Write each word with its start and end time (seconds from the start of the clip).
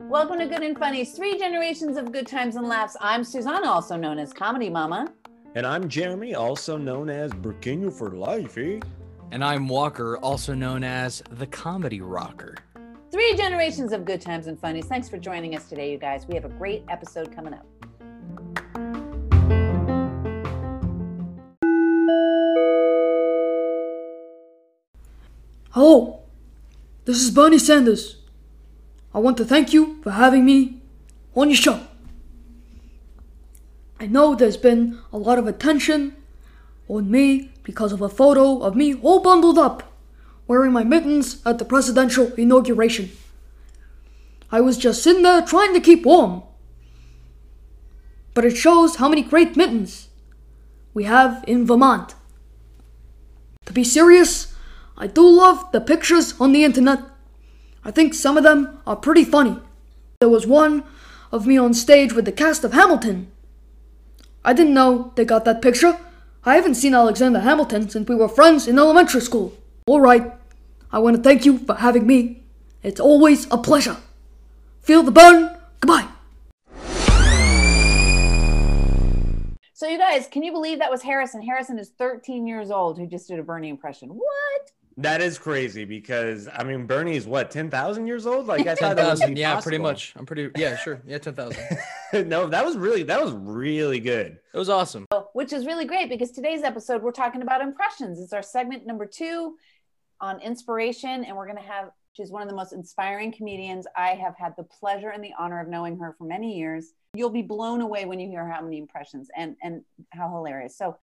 Welcome 0.00 0.40
to 0.40 0.46
Good 0.46 0.62
and 0.62 0.78
Funny's 0.78 1.12
Three 1.12 1.38
Generations 1.38 1.96
of 1.96 2.12
Good 2.12 2.26
Times 2.26 2.56
and 2.56 2.68
Laughs. 2.68 2.98
I'm 3.00 3.24
Susanna, 3.24 3.66
also 3.70 3.96
known 3.96 4.18
as 4.18 4.34
Comedy 4.34 4.68
Mama. 4.68 5.10
And 5.54 5.66
I'm 5.66 5.88
Jeremy, 5.88 6.34
also 6.34 6.76
known 6.76 7.08
as 7.08 7.32
Burkina 7.32 7.90
for 7.90 8.10
life, 8.10 8.58
eh? 8.58 8.80
And 9.30 9.42
I'm 9.42 9.68
Walker, 9.68 10.18
also 10.18 10.52
known 10.52 10.84
as 10.84 11.22
the 11.30 11.46
Comedy 11.46 12.02
Rocker. 12.02 12.54
Three 13.10 13.34
generations 13.34 13.92
of 13.92 14.04
good 14.04 14.20
times 14.20 14.48
and 14.48 14.60
funnies. 14.60 14.84
Thanks 14.84 15.08
for 15.08 15.16
joining 15.16 15.56
us 15.56 15.66
today, 15.66 15.90
you 15.90 15.96
guys. 15.96 16.26
We 16.26 16.34
have 16.34 16.44
a 16.44 16.50
great 16.50 16.84
episode 16.90 17.34
coming 17.34 17.54
up. 17.54 17.64
Hello, 25.80 26.24
this 27.04 27.22
is 27.22 27.30
Bernie 27.30 27.56
Sanders. 27.56 28.16
I 29.14 29.20
want 29.20 29.36
to 29.36 29.44
thank 29.44 29.72
you 29.72 30.02
for 30.02 30.10
having 30.10 30.44
me 30.44 30.82
on 31.36 31.50
your 31.50 31.56
show. 31.56 31.86
I 34.00 34.06
know 34.06 34.34
there's 34.34 34.56
been 34.56 34.98
a 35.12 35.18
lot 35.18 35.38
of 35.38 35.46
attention 35.46 36.16
on 36.88 37.08
me 37.12 37.52
because 37.62 37.92
of 37.92 38.02
a 38.02 38.08
photo 38.08 38.58
of 38.58 38.74
me 38.74 38.94
all 38.94 39.20
bundled 39.20 39.56
up, 39.56 39.92
wearing 40.48 40.72
my 40.72 40.82
mittens 40.82 41.40
at 41.46 41.58
the 41.58 41.64
presidential 41.64 42.32
inauguration. 42.34 43.10
I 44.50 44.60
was 44.60 44.78
just 44.78 45.00
sitting 45.00 45.22
there 45.22 45.42
trying 45.42 45.74
to 45.74 45.80
keep 45.80 46.04
warm. 46.04 46.42
But 48.34 48.44
it 48.44 48.56
shows 48.56 48.96
how 48.96 49.08
many 49.08 49.22
great 49.22 49.56
mittens 49.56 50.08
we 50.92 51.04
have 51.04 51.44
in 51.46 51.64
Vermont. 51.64 52.16
To 53.66 53.72
be 53.72 53.84
serious, 53.84 54.56
I 55.00 55.06
do 55.06 55.24
love 55.28 55.70
the 55.70 55.80
pictures 55.80 56.34
on 56.40 56.50
the 56.50 56.64
internet. 56.64 56.98
I 57.84 57.92
think 57.92 58.14
some 58.14 58.36
of 58.36 58.42
them 58.42 58.80
are 58.84 58.96
pretty 58.96 59.22
funny. 59.22 59.56
There 60.18 60.28
was 60.28 60.44
one 60.44 60.82
of 61.30 61.46
me 61.46 61.56
on 61.56 61.72
stage 61.72 62.12
with 62.12 62.24
the 62.24 62.32
cast 62.32 62.64
of 62.64 62.72
Hamilton. 62.72 63.30
I 64.44 64.52
didn't 64.52 64.74
know 64.74 65.12
they 65.14 65.24
got 65.24 65.44
that 65.44 65.62
picture. 65.62 65.96
I 66.44 66.56
haven't 66.56 66.74
seen 66.74 66.94
Alexander 66.94 67.38
Hamilton 67.38 67.88
since 67.88 68.08
we 68.08 68.16
were 68.16 68.28
friends 68.28 68.66
in 68.66 68.76
elementary 68.76 69.20
school. 69.20 69.56
Alright, 69.88 70.32
I 70.90 70.98
want 70.98 71.16
to 71.16 71.22
thank 71.22 71.44
you 71.44 71.58
for 71.58 71.76
having 71.76 72.04
me. 72.04 72.42
It's 72.82 73.00
always 73.00 73.46
a 73.52 73.58
pleasure. 73.58 73.98
Feel 74.80 75.04
the 75.04 75.12
Bern. 75.12 75.56
Goodbye. 75.78 76.08
So, 79.74 79.86
you 79.86 79.96
guys, 79.96 80.26
can 80.26 80.42
you 80.42 80.50
believe 80.50 80.80
that 80.80 80.90
was 80.90 81.02
Harrison? 81.02 81.40
Harrison 81.40 81.78
is 81.78 81.90
13 81.90 82.48
years 82.48 82.72
old 82.72 82.98
who 82.98 83.06
just 83.06 83.28
did 83.28 83.38
a 83.38 83.44
Bernie 83.44 83.68
impression. 83.68 84.08
What? 84.08 84.72
That 84.98 85.22
is 85.22 85.38
crazy 85.38 85.84
because 85.84 86.48
I 86.52 86.64
mean 86.64 86.86
Bernie 86.86 87.14
is 87.14 87.24
what 87.24 87.52
ten 87.52 87.70
thousand 87.70 88.08
years 88.08 88.26
old. 88.26 88.48
Like 88.48 88.66
I 88.66 88.74
thought 88.74 88.96
that 88.96 89.08
was 89.08 89.22
yeah, 89.30 89.60
pretty 89.60 89.78
much. 89.78 90.12
I'm 90.16 90.26
pretty 90.26 90.50
yeah, 90.56 90.76
sure, 90.76 91.00
yeah, 91.06 91.18
ten 91.18 91.34
thousand. 91.34 91.62
no, 92.28 92.48
that 92.48 92.64
was 92.64 92.76
really 92.76 93.04
that 93.04 93.22
was 93.22 93.30
really 93.30 94.00
good. 94.00 94.40
It 94.52 94.58
was 94.58 94.68
awesome. 94.68 95.06
Oh, 95.12 95.28
which 95.34 95.52
is 95.52 95.66
really 95.66 95.84
great 95.84 96.08
because 96.08 96.32
today's 96.32 96.64
episode 96.64 97.00
we're 97.00 97.12
talking 97.12 97.42
about 97.42 97.60
impressions. 97.60 98.18
It's 98.18 98.32
our 98.32 98.42
segment 98.42 98.86
number 98.86 99.06
two 99.06 99.54
on 100.20 100.40
inspiration, 100.40 101.24
and 101.24 101.36
we're 101.36 101.46
going 101.46 101.58
to 101.58 101.62
have 101.62 101.92
she's 102.14 102.32
one 102.32 102.42
of 102.42 102.48
the 102.48 102.56
most 102.56 102.72
inspiring 102.72 103.30
comedians. 103.30 103.86
I 103.96 104.16
have 104.16 104.34
had 104.36 104.54
the 104.56 104.64
pleasure 104.64 105.10
and 105.10 105.22
the 105.22 105.32
honor 105.38 105.60
of 105.60 105.68
knowing 105.68 105.96
her 105.98 106.16
for 106.18 106.24
many 106.24 106.58
years. 106.58 106.94
You'll 107.14 107.30
be 107.30 107.42
blown 107.42 107.82
away 107.82 108.04
when 108.04 108.18
you 108.18 108.28
hear 108.28 108.48
how 108.48 108.62
many 108.62 108.78
impressions 108.78 109.30
and 109.36 109.54
and 109.62 109.84
how 110.10 110.28
hilarious. 110.28 110.76
So. 110.76 110.98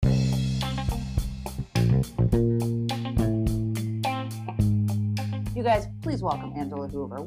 You 5.55 5.63
guys, 5.63 5.87
please 6.03 6.21
welcome 6.21 6.53
Angela 6.57 6.89
Hoover. 6.89 7.27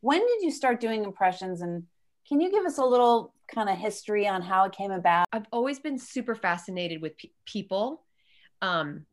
When 0.00 0.18
did 0.18 0.42
you 0.42 0.50
start 0.50 0.80
doing 0.80 1.04
impressions 1.04 1.60
and 1.62 1.84
can 2.26 2.40
you 2.40 2.50
give 2.50 2.64
us 2.64 2.78
a 2.78 2.84
little 2.84 3.34
kind 3.46 3.68
of 3.68 3.78
history 3.78 4.26
on 4.26 4.42
how 4.42 4.64
it 4.64 4.72
came 4.72 4.90
about? 4.90 5.28
I've 5.32 5.46
always 5.52 5.78
been 5.78 5.96
super 5.96 6.34
fascinated 6.34 7.00
with 7.00 7.16
pe- 7.16 7.28
people 7.46 8.04
um, 8.62 9.06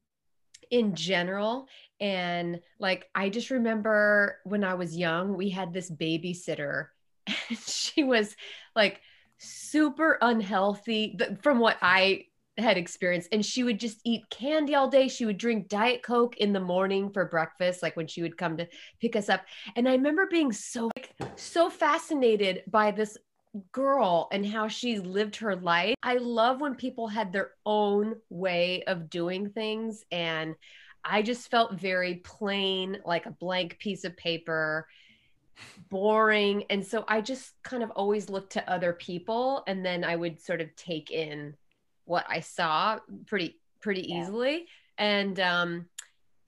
in 0.72 0.96
general. 0.96 1.68
And 2.00 2.60
like, 2.80 3.08
I 3.14 3.30
just 3.30 3.52
remember 3.52 4.40
when 4.46 4.64
I 4.64 4.74
was 4.74 4.98
young, 4.98 5.38
we 5.38 5.52
had 5.52 5.74
this 5.74 5.92
babysitter, 5.92 6.88
and 7.28 7.60
she 7.60 8.04
was 8.04 8.36
like 8.76 9.00
super 9.38 10.18
unhealthy 10.22 11.20
from 11.44 11.60
what 11.60 11.78
I 11.84 12.26
had 12.62 12.78
experienced 12.78 13.30
and 13.32 13.46
she 13.46 13.64
would 13.64 13.80
just 13.80 14.00
eat 14.06 14.30
candy 14.30 14.76
all 14.76 14.90
day. 14.90 15.08
She 15.08 15.26
would 15.26 15.38
drink 15.38 15.68
diet 15.68 16.04
coke 16.04 16.38
in 16.38 16.54
the 16.54 16.60
morning 16.60 17.12
for 17.12 17.26
breakfast 17.26 17.84
like 17.84 17.96
when 17.98 18.08
she 18.08 18.22
would 18.22 18.38
come 18.38 18.58
to 18.58 18.68
pick 19.00 19.16
us 19.16 19.30
up. 19.30 19.42
And 19.76 19.88
i 19.88 19.92
remember 19.92 20.28
being 20.28 20.52
so 20.52 20.90
so 21.36 21.70
fascinated 21.70 22.64
by 22.68 22.92
this 22.92 23.18
girl 23.72 24.30
and 24.32 24.46
how 24.46 24.68
she 24.68 25.00
lived 25.00 25.36
her 25.38 25.56
life. 25.56 25.96
I 26.02 26.16
love 26.16 26.62
when 26.62 26.76
people 26.76 27.08
had 27.08 27.34
their 27.34 27.52
own 27.66 28.16
way 28.30 28.84
of 28.84 29.10
doing 29.10 29.50
things 29.50 30.04
and 30.12 30.56
i 31.04 31.22
just 31.22 31.50
felt 31.50 31.80
very 31.80 32.16
plain 32.16 33.00
like 33.06 33.26
a 33.26 33.32
blank 33.32 33.78
piece 33.80 34.04
of 34.04 34.16
paper 34.16 34.88
boring. 35.90 36.64
And 36.70 36.86
so 36.86 37.04
i 37.08 37.22
just 37.22 37.52
kind 37.64 37.84
of 37.84 37.92
always 37.92 38.30
looked 38.30 38.54
to 38.54 38.72
other 38.72 38.94
people 38.94 39.64
and 39.68 39.86
then 39.86 40.04
i 40.04 40.16
would 40.16 40.40
sort 40.40 40.62
of 40.62 40.74
take 40.76 41.12
in 41.12 41.56
what 42.12 42.26
I 42.30 42.42
saw 42.42 43.00
pretty 43.26 43.60
pretty 43.82 44.06
yeah. 44.10 44.22
easily. 44.22 44.68
And 44.98 45.40
um 45.40 45.86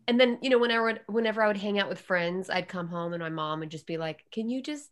and 0.08 0.20
then 0.20 0.38
you 0.42 0.50
know 0.50 0.60
when 0.60 0.72
I 0.72 0.80
would 0.80 1.00
whenever 1.08 1.42
I 1.42 1.48
would 1.48 1.58
hang 1.58 1.80
out 1.80 1.90
with 1.90 2.02
friends, 2.02 2.50
I'd 2.50 2.68
come 2.68 2.88
home 2.90 3.14
and 3.14 3.24
my 3.24 3.30
mom 3.30 3.62
would 3.62 3.70
just 3.70 3.88
be 3.88 3.98
like, 3.98 4.26
"Can 4.32 4.50
you 4.50 4.62
just 4.62 4.90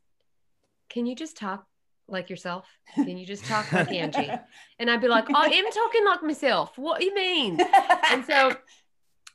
can 0.89 1.05
you 1.05 1.15
just 1.15 1.35
talk 1.37 1.67
like 2.07 2.29
yourself? 2.29 2.65
Can 2.95 3.17
you 3.17 3.25
just 3.25 3.45
talk 3.45 3.71
like 3.71 3.91
Angie?" 3.91 4.31
And 4.79 4.89
I'd 4.89 5.01
be 5.01 5.09
like, 5.09 5.25
"Oh, 5.29 5.35
I'm 5.35 5.71
talking 5.71 6.05
like 6.05 6.23
myself. 6.23 6.77
What 6.77 6.99
do 7.01 7.05
you 7.05 7.13
mean?" 7.13 7.59
and 8.09 8.25
so 8.25 8.55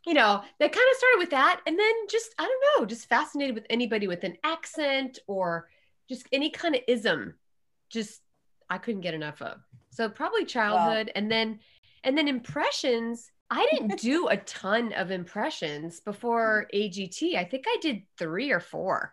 you 0.06 0.14
know, 0.14 0.40
that 0.60 0.72
kind 0.72 0.86
of 0.90 0.96
started 0.96 1.18
with 1.18 1.30
that. 1.30 1.60
And 1.66 1.76
then 1.76 1.92
just, 2.08 2.32
I 2.38 2.44
don't 2.44 2.80
know, 2.80 2.86
just 2.86 3.08
fascinated 3.08 3.56
with 3.56 3.66
anybody 3.68 4.06
with 4.06 4.22
an 4.22 4.36
accent 4.44 5.18
or 5.26 5.68
just 6.08 6.28
any 6.30 6.48
kind 6.48 6.76
of 6.76 6.82
ism. 6.86 7.34
Just, 7.90 8.22
I 8.68 8.78
couldn't 8.78 9.02
get 9.02 9.14
enough 9.14 9.40
of. 9.42 9.58
So 9.90 10.08
probably 10.08 10.44
childhood 10.44 11.10
and 11.14 11.30
then 11.30 11.60
and 12.04 12.16
then 12.16 12.28
impressions. 12.28 13.30
I 13.50 13.66
didn't 13.70 14.00
do 14.00 14.28
a 14.28 14.36
ton 14.38 14.92
of 14.92 15.10
impressions 15.10 16.00
before 16.00 16.66
mm-hmm. 16.74 17.00
AGT. 17.00 17.36
I 17.36 17.44
think 17.44 17.64
I 17.68 17.78
did 17.80 18.02
3 18.18 18.50
or 18.50 18.58
4. 18.58 19.12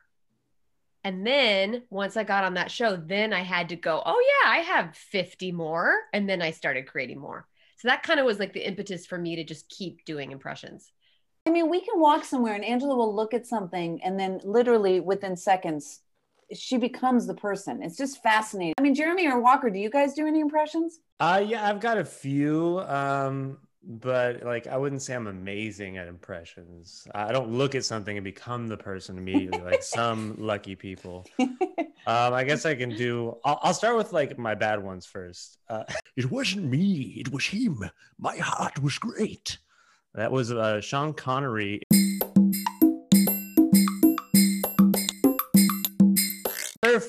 And 1.03 1.25
then 1.25 1.83
once 1.89 2.17
I 2.17 2.23
got 2.23 2.43
on 2.43 2.55
that 2.55 2.71
show, 2.71 2.95
then 2.95 3.33
I 3.33 3.41
had 3.41 3.69
to 3.69 3.75
go, 3.75 4.01
"Oh 4.05 4.41
yeah, 4.43 4.49
I 4.49 4.57
have 4.59 4.95
50 4.95 5.51
more." 5.51 5.95
And 6.13 6.29
then 6.29 6.41
I 6.41 6.51
started 6.51 6.87
creating 6.87 7.19
more. 7.19 7.47
So 7.77 7.89
that 7.89 8.03
kind 8.03 8.19
of 8.19 8.25
was 8.25 8.39
like 8.39 8.53
the 8.53 8.65
impetus 8.65 9.05
for 9.05 9.17
me 9.17 9.35
to 9.35 9.43
just 9.43 9.67
keep 9.69 10.05
doing 10.05 10.31
impressions. 10.31 10.91
I 11.45 11.49
mean, 11.49 11.69
we 11.69 11.81
can 11.81 11.99
walk 11.99 12.23
somewhere 12.23 12.53
and 12.53 12.63
Angela 12.63 12.95
will 12.95 13.13
look 13.13 13.33
at 13.33 13.45
something 13.45 14.01
and 14.03 14.17
then 14.17 14.39
literally 14.45 15.01
within 15.01 15.35
seconds 15.35 15.99
she 16.57 16.77
becomes 16.77 17.27
the 17.27 17.33
person. 17.33 17.81
It's 17.83 17.97
just 17.97 18.21
fascinating. 18.23 18.73
I 18.77 18.81
mean, 18.81 18.95
Jeremy 18.95 19.27
or 19.27 19.39
Walker, 19.39 19.69
do 19.69 19.79
you 19.79 19.89
guys 19.89 20.13
do 20.13 20.27
any 20.27 20.39
impressions? 20.39 20.99
Uh 21.19 21.43
yeah, 21.45 21.67
I've 21.67 21.79
got 21.79 21.97
a 21.97 22.05
few. 22.05 22.79
Um, 22.81 23.57
but 23.85 24.43
like 24.43 24.67
I 24.67 24.77
wouldn't 24.77 25.01
say 25.01 25.13
I'm 25.13 25.27
amazing 25.27 25.97
at 25.97 26.07
impressions. 26.07 27.07
I 27.13 27.31
don't 27.31 27.51
look 27.51 27.75
at 27.75 27.83
something 27.83 28.17
and 28.17 28.23
become 28.23 28.67
the 28.67 28.77
person 28.77 29.17
immediately, 29.17 29.61
like 29.61 29.83
some 29.83 30.35
lucky 30.37 30.75
people. 30.75 31.25
Um, 32.05 32.33
I 32.33 32.43
guess 32.43 32.65
I 32.65 32.75
can 32.75 32.95
do. 32.95 33.37
I'll, 33.45 33.59
I'll, 33.61 33.73
start 33.73 33.95
with 33.95 34.11
like 34.11 34.37
my 34.37 34.55
bad 34.55 34.83
ones 34.83 35.05
first. 35.05 35.57
Uh, 35.69 35.83
it 36.17 36.29
wasn't 36.29 36.65
me. 36.65 37.15
It 37.17 37.31
was 37.31 37.45
him. 37.45 37.89
My 38.19 38.35
heart 38.37 38.81
was 38.81 38.97
great. 38.97 39.57
That 40.13 40.31
was 40.31 40.51
uh, 40.51 40.81
Sean 40.81 41.13
Connery. 41.13 41.81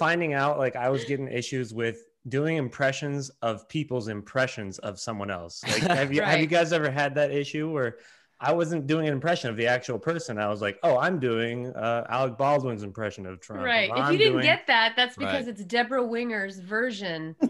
Finding 0.04 0.34
out 0.34 0.58
like 0.58 0.76
I 0.76 0.90
was 0.90 1.02
getting 1.04 1.28
issues 1.28 1.72
with 1.72 2.04
doing 2.28 2.58
impressions 2.58 3.30
of 3.40 3.66
people's 3.70 4.08
impressions 4.08 4.78
of 4.80 5.00
someone 5.00 5.30
else. 5.30 5.62
Like, 5.68 5.82
have 5.82 6.12
you 6.12 6.20
right. 6.20 6.28
have 6.28 6.40
you 6.40 6.46
guys 6.46 6.74
ever 6.74 6.90
had 6.90 7.14
that 7.14 7.30
issue 7.30 7.70
where 7.70 7.96
I 8.38 8.52
wasn't 8.52 8.86
doing 8.86 9.06
an 9.06 9.14
impression 9.14 9.48
of 9.48 9.56
the 9.56 9.66
actual 9.66 9.98
person? 9.98 10.38
I 10.38 10.48
was 10.48 10.60
like, 10.60 10.78
oh, 10.82 10.98
I'm 10.98 11.18
doing 11.18 11.68
uh, 11.68 12.04
Alec 12.10 12.36
Baldwin's 12.36 12.82
impression 12.82 13.24
of 13.24 13.40
Trump. 13.40 13.64
Right. 13.64 13.90
If 13.94 14.12
you 14.12 14.18
didn't 14.18 14.32
doing... 14.34 14.44
get 14.44 14.66
that, 14.66 14.92
that's 14.94 15.16
because 15.16 15.46
right. 15.46 15.48
it's 15.48 15.64
Deborah 15.64 16.04
Winger's 16.04 16.58
version 16.58 17.34
of 17.40 17.48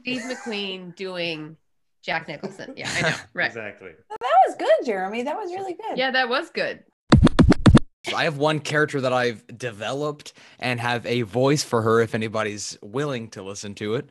Steve 0.00 0.22
McQueen 0.22 0.96
doing 0.96 1.56
Jack 2.02 2.26
Nicholson. 2.26 2.74
Yeah, 2.76 2.90
I 2.92 3.00
know. 3.02 3.16
Right. 3.34 3.46
Exactly. 3.46 3.92
Well, 4.08 4.18
that 4.20 4.38
was 4.48 4.56
good, 4.56 4.86
Jeremy. 4.86 5.22
That 5.22 5.36
was 5.36 5.52
really 5.52 5.74
good. 5.74 5.96
Yeah, 5.96 6.10
that 6.10 6.28
was 6.28 6.50
good. 6.50 6.82
I 8.14 8.24
have 8.24 8.38
one 8.38 8.60
character 8.60 9.00
that 9.00 9.12
I've 9.12 9.46
developed 9.56 10.32
and 10.58 10.80
have 10.80 11.04
a 11.06 11.22
voice 11.22 11.62
for 11.62 11.82
her 11.82 12.00
if 12.00 12.14
anybody's 12.14 12.78
willing 12.82 13.28
to 13.30 13.42
listen 13.42 13.74
to 13.76 13.94
it. 13.94 14.08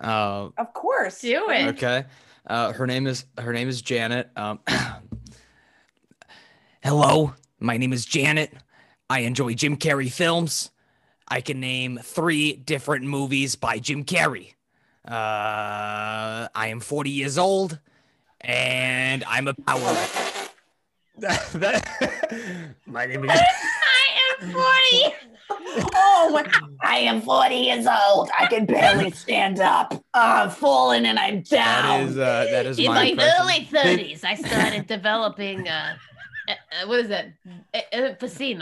Uh, 0.00 0.48
of 0.56 0.72
course. 0.72 1.20
Do 1.20 1.50
it. 1.50 1.68
Okay. 1.68 2.04
Uh, 2.46 2.72
her 2.72 2.86
name 2.86 3.06
is 3.06 3.24
her 3.38 3.52
name 3.52 3.68
is 3.68 3.82
Janet. 3.82 4.30
Um, 4.36 4.60
Hello, 6.82 7.34
my 7.60 7.76
name 7.76 7.92
is 7.92 8.04
Janet. 8.04 8.52
I 9.08 9.20
enjoy 9.20 9.54
Jim 9.54 9.76
Carrey 9.76 10.10
films. 10.10 10.70
I 11.28 11.40
can 11.40 11.60
name 11.60 12.00
three 12.02 12.54
different 12.54 13.04
movies 13.04 13.54
by 13.54 13.78
Jim 13.78 14.04
Carrey. 14.04 14.54
Uh, 15.06 16.48
I 16.54 16.68
am 16.68 16.80
40 16.80 17.10
years 17.10 17.38
old, 17.38 17.78
and 18.40 19.24
I'm 19.24 19.48
a 19.48 19.54
power. 19.54 20.31
That, 21.18 21.48
that, 21.54 22.74
my 22.86 23.06
name 23.06 23.24
is. 23.24 23.30
I 23.30 24.42
am 24.42 24.50
40. 24.50 25.14
oh, 25.94 26.30
my, 26.32 26.50
I 26.82 26.98
am 26.98 27.20
40 27.20 27.54
years 27.54 27.86
old. 27.86 28.30
I 28.38 28.46
can 28.46 28.66
barely 28.66 29.10
stand 29.10 29.60
up. 29.60 30.02
I've 30.14 30.56
fallen 30.56 31.06
and 31.06 31.18
I'm 31.18 31.42
down. 31.42 32.08
is 32.08 32.18
uh, 32.18 32.46
that 32.50 32.66
is 32.66 32.78
In 32.78 32.86
my 32.86 33.12
my 33.14 33.32
early 33.40 33.68
30s, 33.70 34.24
I 34.24 34.34
started 34.34 34.86
developing 34.86 35.68
uh, 35.68 35.96
uh, 36.48 36.54
what 36.86 37.00
is 37.00 37.08
that? 37.08 37.26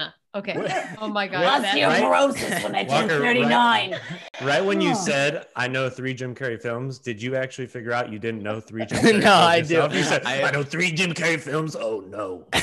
Uh. 0.00 0.10
Okay. 0.32 0.54
Oh 1.00 1.08
my 1.08 1.26
god. 1.26 1.64
that- 1.64 1.74
Osteoporosis 1.74 2.62
when 2.62 2.76
I 2.76 2.84
turned 2.84 3.10
39. 3.10 3.96
Right 4.42 4.64
when 4.64 4.80
you 4.80 4.92
Oh. 4.92 4.94
said 4.94 5.46
I 5.56 5.66
know 5.66 5.90
three 5.90 6.14
Jim 6.14 6.36
Carrey 6.36 6.60
films, 6.60 6.98
did 7.00 7.20
you 7.20 7.34
actually 7.34 7.66
figure 7.66 7.92
out 7.92 8.12
you 8.12 8.18
didn't 8.20 8.42
know 8.44 8.60
three 8.60 8.86
Jim 8.86 8.98
Carrey 9.02 9.10
films? 9.10 9.24
No, 9.24 9.32
I 9.34 9.60
do. 9.60 9.88
You 9.96 10.04
said 10.04 10.22
I- 10.24 10.42
I, 10.44 10.50
know 10.52 10.62
three 10.62 10.92
Jim 10.92 11.12
Carrey 11.14 11.40
films. 11.40 11.74
Oh 11.74 12.04
no. 12.08 12.44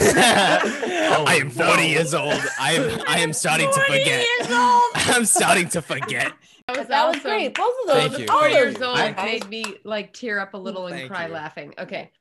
Oh, 1.10 1.24
I 1.25 1.36
am 1.36 1.50
40 1.50 1.72
no. 1.75 1.81
years 1.84 2.14
old. 2.14 2.40
I 2.60 2.74
am 2.74 3.02
I 3.08 3.19
am 3.19 3.34
starting 3.34 3.68
to 3.68 3.74
40 3.74 3.92
forget. 3.92 4.25
years 4.40 4.52
old. 4.52 4.84
I'm 4.96 5.25
starting 5.25 5.68
to 5.69 5.81
forget. 5.81 6.34
That 6.68 6.78
was, 6.80 6.88
That 6.88 7.08
was 7.08 7.19
great. 7.22 7.54
Both 7.56 7.74
of 7.84 7.88
those. 7.88 7.98
Thank 8.10 8.19
you. 8.19 8.25
all 8.30 8.40
Four 8.40 8.50
those 8.50 8.58
years 8.58 8.81
old 8.81 8.98
I- 8.98 9.25
made 9.25 9.48
me 9.50 9.66
like 9.84 10.14
tear 10.14 10.40
up 10.40 10.54
a 10.54 10.58
little 10.58 10.88
and 10.88 10.96
Thank 10.96 11.12
cry 11.12 11.28
you. 11.28 11.34
laughing. 11.34 11.74
Okay. 11.80 12.12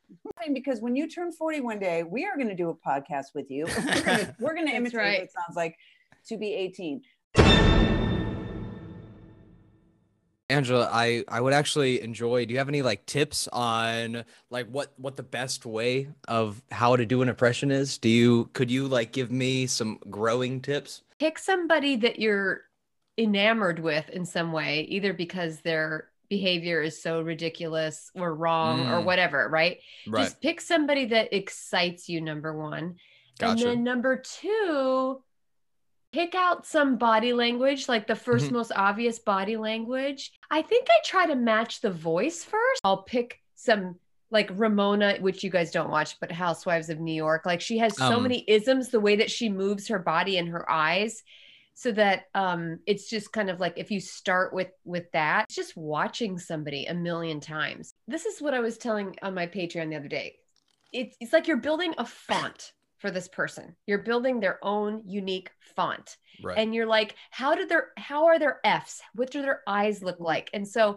Because 0.52 0.80
when 0.80 0.96
you 0.96 1.08
turn 1.08 1.32
40 1.32 1.60
one 1.60 1.78
day, 1.78 2.02
we 2.02 2.24
are 2.24 2.36
going 2.36 2.48
to 2.48 2.54
do 2.54 2.70
a 2.70 2.74
podcast 2.74 3.34
with 3.34 3.50
you. 3.50 3.66
We're 3.66 4.02
gonna- 4.04 4.36
We're 4.40 4.54
going 4.54 4.66
to 4.66 4.74
imitate 4.74 4.98
right. 4.98 5.18
what 5.18 5.24
it 5.24 5.32
sounds 5.32 5.56
like 5.56 5.76
to 6.28 6.36
be 6.36 6.54
18. 6.54 7.02
Angela, 10.48 10.88
I 10.92 11.24
I 11.26 11.40
would 11.40 11.52
actually 11.52 12.00
enjoy. 12.00 12.46
Do 12.46 12.52
you 12.52 12.58
have 12.58 12.68
any 12.68 12.82
like 12.82 13.04
tips 13.06 13.48
on 13.48 14.24
like 14.48 14.68
what 14.68 14.92
what 14.96 15.16
the 15.16 15.24
best 15.24 15.66
way 15.66 16.08
of 16.28 16.62
how 16.70 16.94
to 16.94 17.04
do 17.04 17.20
an 17.22 17.28
impression 17.28 17.72
is? 17.72 17.98
Do 17.98 18.08
you 18.08 18.48
could 18.52 18.70
you 18.70 18.86
like 18.86 19.10
give 19.10 19.32
me 19.32 19.66
some 19.66 19.98
growing 20.08 20.60
tips? 20.60 21.02
Pick 21.18 21.40
somebody 21.40 21.96
that 21.96 22.20
you're 22.20 22.60
enamored 23.18 23.80
with 23.80 24.08
in 24.10 24.24
some 24.24 24.52
way, 24.52 24.82
either 24.82 25.12
because 25.12 25.60
their 25.62 26.10
behavior 26.28 26.80
is 26.82 27.02
so 27.02 27.20
ridiculous 27.20 28.10
or 28.14 28.34
wrong 28.34 28.80
or 28.88 29.00
Mm. 29.00 29.04
whatever, 29.04 29.48
right? 29.48 29.78
Right. 30.06 30.24
Just 30.24 30.40
pick 30.40 30.60
somebody 30.60 31.06
that 31.06 31.32
excites 31.32 32.08
you, 32.08 32.20
number 32.20 32.52
one. 32.56 32.96
And 33.40 33.58
then 33.58 33.84
number 33.84 34.16
two, 34.16 35.22
pick 36.12 36.34
out 36.34 36.66
some 36.66 36.96
body 36.96 37.32
language, 37.32 37.88
like 37.88 38.06
the 38.06 38.16
1st 38.16 38.48
Mhm. 38.48 38.52
most 38.52 38.72
obvious 38.74 39.18
body 39.18 39.56
language. 39.56 40.32
I 40.50 40.62
think 40.62 40.86
I 40.88 40.98
try 41.04 41.26
to 41.26 41.34
match 41.34 41.80
the 41.80 41.90
voice 41.90 42.42
first. 42.44 42.80
I'll 42.84 43.02
pick 43.02 43.40
some 43.54 43.98
like 44.30 44.50
Ramona, 44.54 45.18
which 45.20 45.44
you 45.44 45.50
guys 45.50 45.70
don't 45.70 45.88
watch, 45.90 46.18
but 46.18 46.32
Housewives 46.32 46.88
of 46.90 46.98
New 46.98 47.14
York. 47.14 47.46
Like 47.46 47.60
she 47.60 47.78
has 47.78 47.96
so 47.96 48.16
Um, 48.16 48.22
many 48.24 48.44
isms, 48.48 48.88
the 48.90 48.98
way 49.00 49.14
that 49.16 49.30
she 49.30 49.48
moves 49.48 49.86
her 49.88 50.00
body 50.00 50.36
and 50.38 50.48
her 50.48 50.68
eyes. 50.70 51.22
So 51.78 51.92
that 51.92 52.24
um 52.34 52.78
it's 52.86 53.10
just 53.10 53.32
kind 53.32 53.50
of 53.50 53.60
like 53.60 53.74
if 53.76 53.90
you 53.90 54.00
start 54.00 54.54
with 54.54 54.70
with 54.84 55.12
that, 55.12 55.44
it's 55.44 55.54
just 55.54 55.76
watching 55.76 56.38
somebody 56.38 56.86
a 56.86 56.94
million 56.94 57.38
times. 57.38 57.92
This 58.08 58.24
is 58.24 58.40
what 58.40 58.54
I 58.54 58.60
was 58.60 58.78
telling 58.78 59.14
on 59.20 59.34
my 59.34 59.46
Patreon 59.46 59.90
the 59.90 59.96
other 59.96 60.08
day. 60.08 60.36
It's 60.90 61.14
it's 61.20 61.34
like 61.34 61.46
you're 61.46 61.58
building 61.58 61.94
a 61.98 62.06
font 62.06 62.72
for 62.96 63.10
this 63.10 63.28
person. 63.28 63.76
You're 63.86 63.98
building 63.98 64.40
their 64.40 64.58
own 64.64 65.02
unique 65.04 65.50
font. 65.76 66.16
right. 66.42 66.56
And 66.56 66.74
you're 66.74 66.86
like, 66.86 67.14
how 67.30 67.54
did 67.54 67.68
their 67.68 67.88
how 67.98 68.24
are 68.24 68.38
their 68.38 68.58
F's? 68.64 69.02
What 69.14 69.30
do 69.30 69.42
their 69.42 69.60
eyes 69.66 70.02
look 70.02 70.18
like? 70.18 70.48
And 70.54 70.66
so 70.66 70.96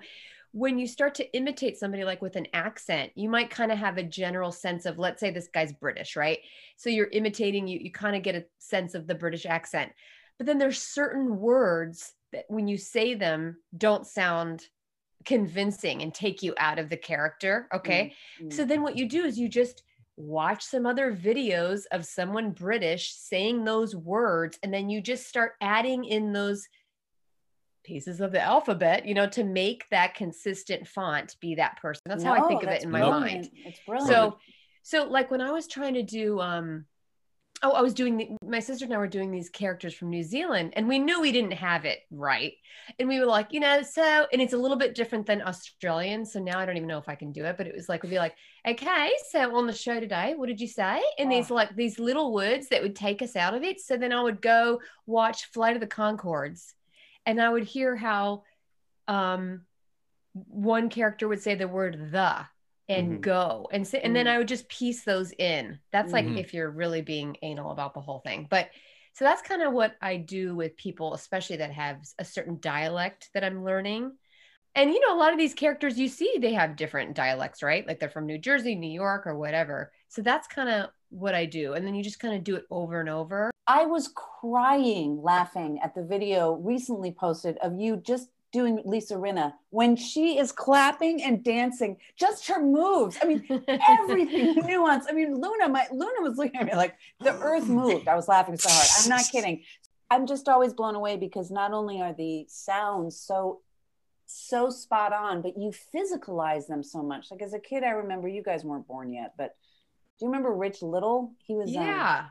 when 0.51 0.79
you 0.79 0.87
start 0.87 1.13
to 1.15 1.35
imitate 1.35 1.77
somebody 1.77 2.03
like 2.05 2.21
with 2.21 2.35
an 2.35 2.47
accent, 2.53 3.11
you 3.15 3.29
might 3.29 3.49
kind 3.49 3.71
of 3.71 3.77
have 3.77 3.97
a 3.97 4.03
general 4.03 4.51
sense 4.51 4.85
of, 4.85 4.97
let's 4.97 5.19
say 5.19 5.29
this 5.29 5.49
guy's 5.53 5.73
British, 5.73 6.15
right? 6.15 6.39
So 6.75 6.89
you're 6.89 7.09
imitating, 7.11 7.67
you 7.67 7.79
you 7.79 7.91
kind 7.91 8.15
of 8.15 8.23
get 8.23 8.35
a 8.35 8.45
sense 8.57 8.95
of 8.95 9.07
the 9.07 9.15
British 9.15 9.45
accent. 9.45 9.91
But 10.39 10.47
then 10.47 10.57
there's 10.57 10.81
certain 10.81 11.37
words 11.37 12.13
that 12.31 12.45
when 12.47 12.67
you 12.67 12.77
say 12.77 13.13
them 13.13 13.57
don't 13.77 14.07
sound 14.07 14.65
convincing 15.25 16.01
and 16.01 16.13
take 16.13 16.41
you 16.41 16.53
out 16.57 16.79
of 16.79 16.89
the 16.89 16.97
character. 16.97 17.67
Okay. 17.73 18.15
Mm. 18.41 18.51
So 18.51 18.65
then 18.65 18.81
what 18.81 18.97
you 18.97 19.07
do 19.07 19.25
is 19.25 19.37
you 19.37 19.49
just 19.49 19.83
watch 20.15 20.63
some 20.63 20.85
other 20.85 21.13
videos 21.13 21.83
of 21.91 22.05
someone 22.05 22.51
British 22.51 23.13
saying 23.13 23.63
those 23.63 23.95
words, 23.95 24.57
and 24.63 24.73
then 24.73 24.89
you 24.89 25.01
just 25.01 25.27
start 25.27 25.53
adding 25.61 26.05
in 26.05 26.33
those 26.33 26.67
pieces 27.83 28.21
of 28.21 28.31
the 28.31 28.41
alphabet, 28.41 29.05
you 29.05 29.13
know, 29.13 29.27
to 29.27 29.43
make 29.43 29.87
that 29.89 30.15
consistent 30.15 30.87
font 30.87 31.35
be 31.39 31.55
that 31.55 31.81
person. 31.81 32.01
That's 32.05 32.23
how 32.23 32.33
I 32.33 32.47
think 32.47 32.63
of 32.63 32.69
it 32.69 32.83
in 32.83 32.91
my 32.91 32.99
brilliant. 32.99 33.21
mind. 33.21 33.49
It's 33.65 33.79
brilliant. 33.85 34.09
So, 34.09 34.37
so 34.83 35.03
like 35.05 35.31
when 35.31 35.41
I 35.41 35.51
was 35.51 35.67
trying 35.67 35.95
to 35.95 36.03
do, 36.03 36.39
um, 36.39 36.85
oh, 37.61 37.71
I 37.71 37.81
was 37.81 37.93
doing 37.93 38.17
the, 38.17 38.29
my 38.45 38.59
sister 38.59 38.85
and 38.85 38.93
I 38.93 38.97
were 38.97 39.07
doing 39.07 39.31
these 39.31 39.49
characters 39.49 39.93
from 39.93 40.09
New 40.09 40.23
Zealand, 40.23 40.73
and 40.75 40.87
we 40.87 40.99
knew 40.99 41.19
we 41.19 41.31
didn't 41.31 41.53
have 41.53 41.85
it 41.85 41.99
right, 42.11 42.53
and 42.97 43.07
we 43.07 43.19
were 43.19 43.25
like, 43.25 43.51
you 43.51 43.59
know, 43.59 43.81
so, 43.81 44.25
and 44.31 44.41
it's 44.41 44.53
a 44.53 44.57
little 44.57 44.77
bit 44.77 44.95
different 44.95 45.25
than 45.25 45.41
Australian, 45.41 46.25
so 46.25 46.39
now 46.39 46.59
I 46.59 46.65
don't 46.65 46.77
even 46.77 46.87
know 46.87 46.97
if 46.97 47.09
I 47.09 47.15
can 47.15 47.31
do 47.31 47.45
it, 47.45 47.57
but 47.57 47.67
it 47.67 47.75
was 47.75 47.89
like 47.89 48.03
we'd 48.03 48.09
be 48.09 48.17
like, 48.17 48.35
okay, 48.67 49.11
so 49.29 49.55
on 49.55 49.67
the 49.67 49.73
show 49.73 49.99
today, 49.99 50.33
what 50.35 50.47
did 50.47 50.61
you 50.61 50.67
say? 50.67 51.01
And 51.17 51.31
these 51.31 51.51
Oh. 51.51 51.55
like 51.55 51.75
these 51.75 51.99
little 51.99 52.33
words 52.33 52.69
that 52.69 52.81
would 52.81 52.95
take 52.95 53.21
us 53.21 53.35
out 53.35 53.53
of 53.53 53.63
it. 53.63 53.79
So 53.79 53.97
then 53.97 54.13
I 54.13 54.21
would 54.21 54.41
go 54.41 54.79
watch 55.05 55.45
Flight 55.51 55.75
of 55.75 55.81
the 55.81 55.87
Conchords, 55.87 56.73
and 57.25 57.41
I 57.41 57.49
would 57.49 57.63
hear 57.63 57.95
how, 57.95 58.43
um, 59.07 59.65
one 60.33 60.89
character 60.89 61.27
would 61.27 61.41
say 61.41 61.55
the 61.55 61.67
word 61.67 62.11
the 62.11 62.45
and 62.89 63.19
Mhm. 63.19 63.21
go 63.21 63.69
and 63.71 63.87
say, 63.87 64.01
and 64.01 64.15
then 64.15 64.27
Mm. 64.27 64.31
I 64.31 64.37
would 64.39 64.47
just 64.47 64.69
piece 64.69 65.03
those 65.05 65.31
in. 65.33 65.79
That's 65.91 66.13
like 66.13 66.25
Mhm. 66.25 66.37
if 66.37 66.53
you're 66.53 66.71
really 66.71 67.01
being 67.01 67.37
anal 67.43 67.71
about 67.71 67.93
the 67.93 68.01
whole 68.01 68.19
thing. 68.19 68.47
But 68.49 68.69
so 69.13 69.25
that's 69.25 69.41
kind 69.41 69.61
of 69.61 69.73
what 69.73 69.95
I 70.01 70.17
do 70.17 70.55
with 70.55 70.77
people, 70.77 71.13
especially 71.13 71.57
that 71.57 71.71
have 71.73 72.01
a 72.19 72.25
certain 72.25 72.59
dialect 72.59 73.29
that 73.33 73.43
I'm 73.43 73.63
learning. 73.63 74.17
And 74.75 74.91
you 74.91 74.99
know, 75.01 75.15
a 75.15 75.19
lot 75.19 75.33
of 75.33 75.39
these 75.39 75.53
characters 75.53 75.99
you 75.99 76.07
see, 76.07 76.37
they 76.39 76.53
have 76.53 76.75
different 76.75 77.15
dialects, 77.15 77.63
right? 77.63 77.85
Like 77.87 77.99
they're 77.99 78.09
from 78.09 78.25
New 78.27 78.37
Jersey, 78.37 78.75
New 78.75 78.91
York, 78.91 79.27
or 79.27 79.37
whatever. 79.37 79.91
So 80.09 80.21
that's 80.21 80.47
kind 80.47 80.69
of 80.69 80.91
what 81.09 81.35
I 81.35 81.45
do. 81.45 81.73
And 81.73 81.85
then 81.85 81.95
you 81.95 82.03
just 82.03 82.19
kind 82.19 82.35
of 82.35 82.43
do 82.43 82.55
it 82.55 82.65
over 82.71 82.99
and 82.99 83.09
over. 83.09 83.51
I 83.67 83.85
was 83.85 84.09
crying 84.15 85.21
laughing 85.21 85.79
at 85.83 85.93
the 85.93 86.03
video 86.03 86.53
recently 86.53 87.11
posted 87.11 87.57
of 87.59 87.79
you 87.79 87.97
just 87.97 88.29
doing 88.51 88.81
Lisa 88.83 89.15
Rinna 89.15 89.53
when 89.69 89.95
she 89.95 90.39
is 90.39 90.51
clapping 90.51 91.21
and 91.21 91.43
dancing, 91.43 91.97
just 92.15 92.47
her 92.47 92.61
moves. 92.61 93.17
I 93.21 93.25
mean, 93.25 93.63
everything 93.87 94.55
nuance. 94.65 95.05
I 95.07 95.13
mean, 95.13 95.39
Luna, 95.39 95.69
my 95.69 95.85
Luna 95.91 96.21
was 96.21 96.37
looking 96.37 96.59
at 96.59 96.65
me 96.65 96.75
like 96.75 96.95
the 97.19 97.37
earth 97.39 97.67
moved. 97.67 98.07
I 98.07 98.15
was 98.15 98.27
laughing 98.27 98.57
so 98.57 98.69
hard. 98.69 98.87
I'm 99.03 99.09
not 99.09 99.25
kidding. 99.31 99.63
I'm 100.11 100.25
just 100.25 100.49
always 100.49 100.73
blown 100.73 100.95
away 100.95 101.17
because 101.17 101.51
not 101.51 101.71
only 101.73 102.01
are 102.01 102.13
the 102.13 102.45
sounds 102.49 103.19
so 103.19 103.61
so 104.25 104.69
spot 104.69 105.11
on, 105.13 105.41
but 105.41 105.57
you 105.57 105.71
physicalize 105.95 106.67
them 106.67 106.83
so 106.83 107.01
much. 107.01 107.31
Like 107.31 107.41
as 107.41 107.53
a 107.53 107.59
kid, 107.59 107.83
I 107.83 107.89
remember 107.91 108.27
you 108.27 108.43
guys 108.43 108.63
weren't 108.63 108.87
born 108.87 109.11
yet, 109.11 109.33
but 109.37 109.55
do 110.19 110.25
you 110.25 110.31
remember 110.31 110.51
Rich 110.53 110.81
Little? 110.81 111.33
He 111.43 111.55
was 111.55 111.69
um, 111.69 111.83
yeah. 111.83 112.25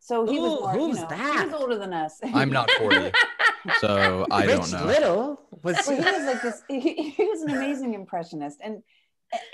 so 0.00 0.26
he 0.26 0.38
was 0.38 0.52
Who- 0.52 0.60
more, 0.60 0.74
you 0.74 0.80
who's 0.80 0.96
know, 1.00 1.08
he 1.08 1.44
was 1.44 1.52
older 1.54 1.78
than 1.78 1.92
us. 1.92 2.18
I'm 2.22 2.50
not 2.50 2.70
40, 2.78 3.12
so 3.80 4.26
I 4.30 4.44
Rich 4.44 4.56
don't 4.56 4.70
know. 4.72 4.86
Little 4.86 5.40
was. 5.62 5.86
well, 5.86 5.96
he 5.96 6.10
was 6.10 6.24
like 6.24 6.42
this. 6.42 6.62
He, 6.68 7.10
he 7.10 7.24
was 7.24 7.42
an 7.42 7.50
amazing 7.50 7.94
impressionist, 7.94 8.58
and 8.62 8.82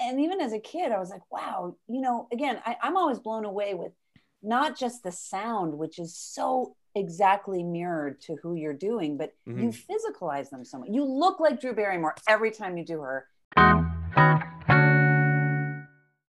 and 0.00 0.20
even 0.20 0.40
as 0.40 0.52
a 0.52 0.58
kid, 0.58 0.92
I 0.92 0.98
was 0.98 1.10
like, 1.10 1.22
wow, 1.30 1.76
you 1.88 2.00
know. 2.00 2.28
Again, 2.32 2.60
I, 2.64 2.76
I'm 2.82 2.96
always 2.96 3.18
blown 3.18 3.44
away 3.44 3.74
with 3.74 3.92
not 4.42 4.78
just 4.78 5.02
the 5.02 5.12
sound, 5.12 5.76
which 5.76 5.98
is 5.98 6.16
so 6.16 6.76
exactly 6.94 7.62
mirrored 7.62 8.20
to 8.22 8.36
who 8.42 8.54
you're 8.54 8.72
doing, 8.72 9.16
but 9.18 9.34
you 9.44 9.54
Mhm. 9.70 9.84
physicalize 9.90 10.48
them 10.50 10.64
so 10.64 10.78
much. 10.78 10.88
You 10.90 11.04
look 11.04 11.40
like 11.40 11.60
Drew 11.60 11.74
Barrymore 11.74 12.14
every 12.28 12.50
time 12.50 12.78
you 12.78 12.84
do 12.84 13.00
her. 13.00 13.26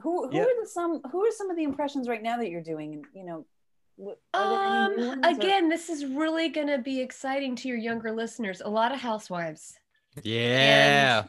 Who 0.02 0.28
who 0.28 0.36
Yeah. 0.38 0.44
are 0.44 0.62
the 0.62 0.68
some 0.68 1.02
who 1.12 1.26
are 1.26 1.32
some 1.32 1.50
of 1.50 1.56
the 1.58 1.64
impressions 1.64 2.08
right 2.08 2.22
now 2.22 2.38
that 2.38 2.50
you're 2.50 2.62
doing? 2.62 2.94
And 2.94 3.06
you 3.14 3.26
know, 3.26 3.46
wh- 3.98 4.10
are 4.34 4.50
there 4.50 4.64
any 4.64 4.96
new 4.96 5.02
Um, 5.04 5.08
ones, 5.22 5.26
or- 5.26 5.30
again, 5.30 5.70
this 5.70 5.90
is 5.90 6.06
really 6.06 6.50
going 6.50 6.68
to 6.68 6.78
be 6.78 7.00
exciting 7.02 7.56
to 7.58 7.68
your 7.68 7.78
younger 7.78 8.12
listeners. 8.12 8.62
A 8.64 8.70
lot 8.70 8.92
of 8.94 9.00
housewives. 9.00 9.78
Yeah. 10.24 11.24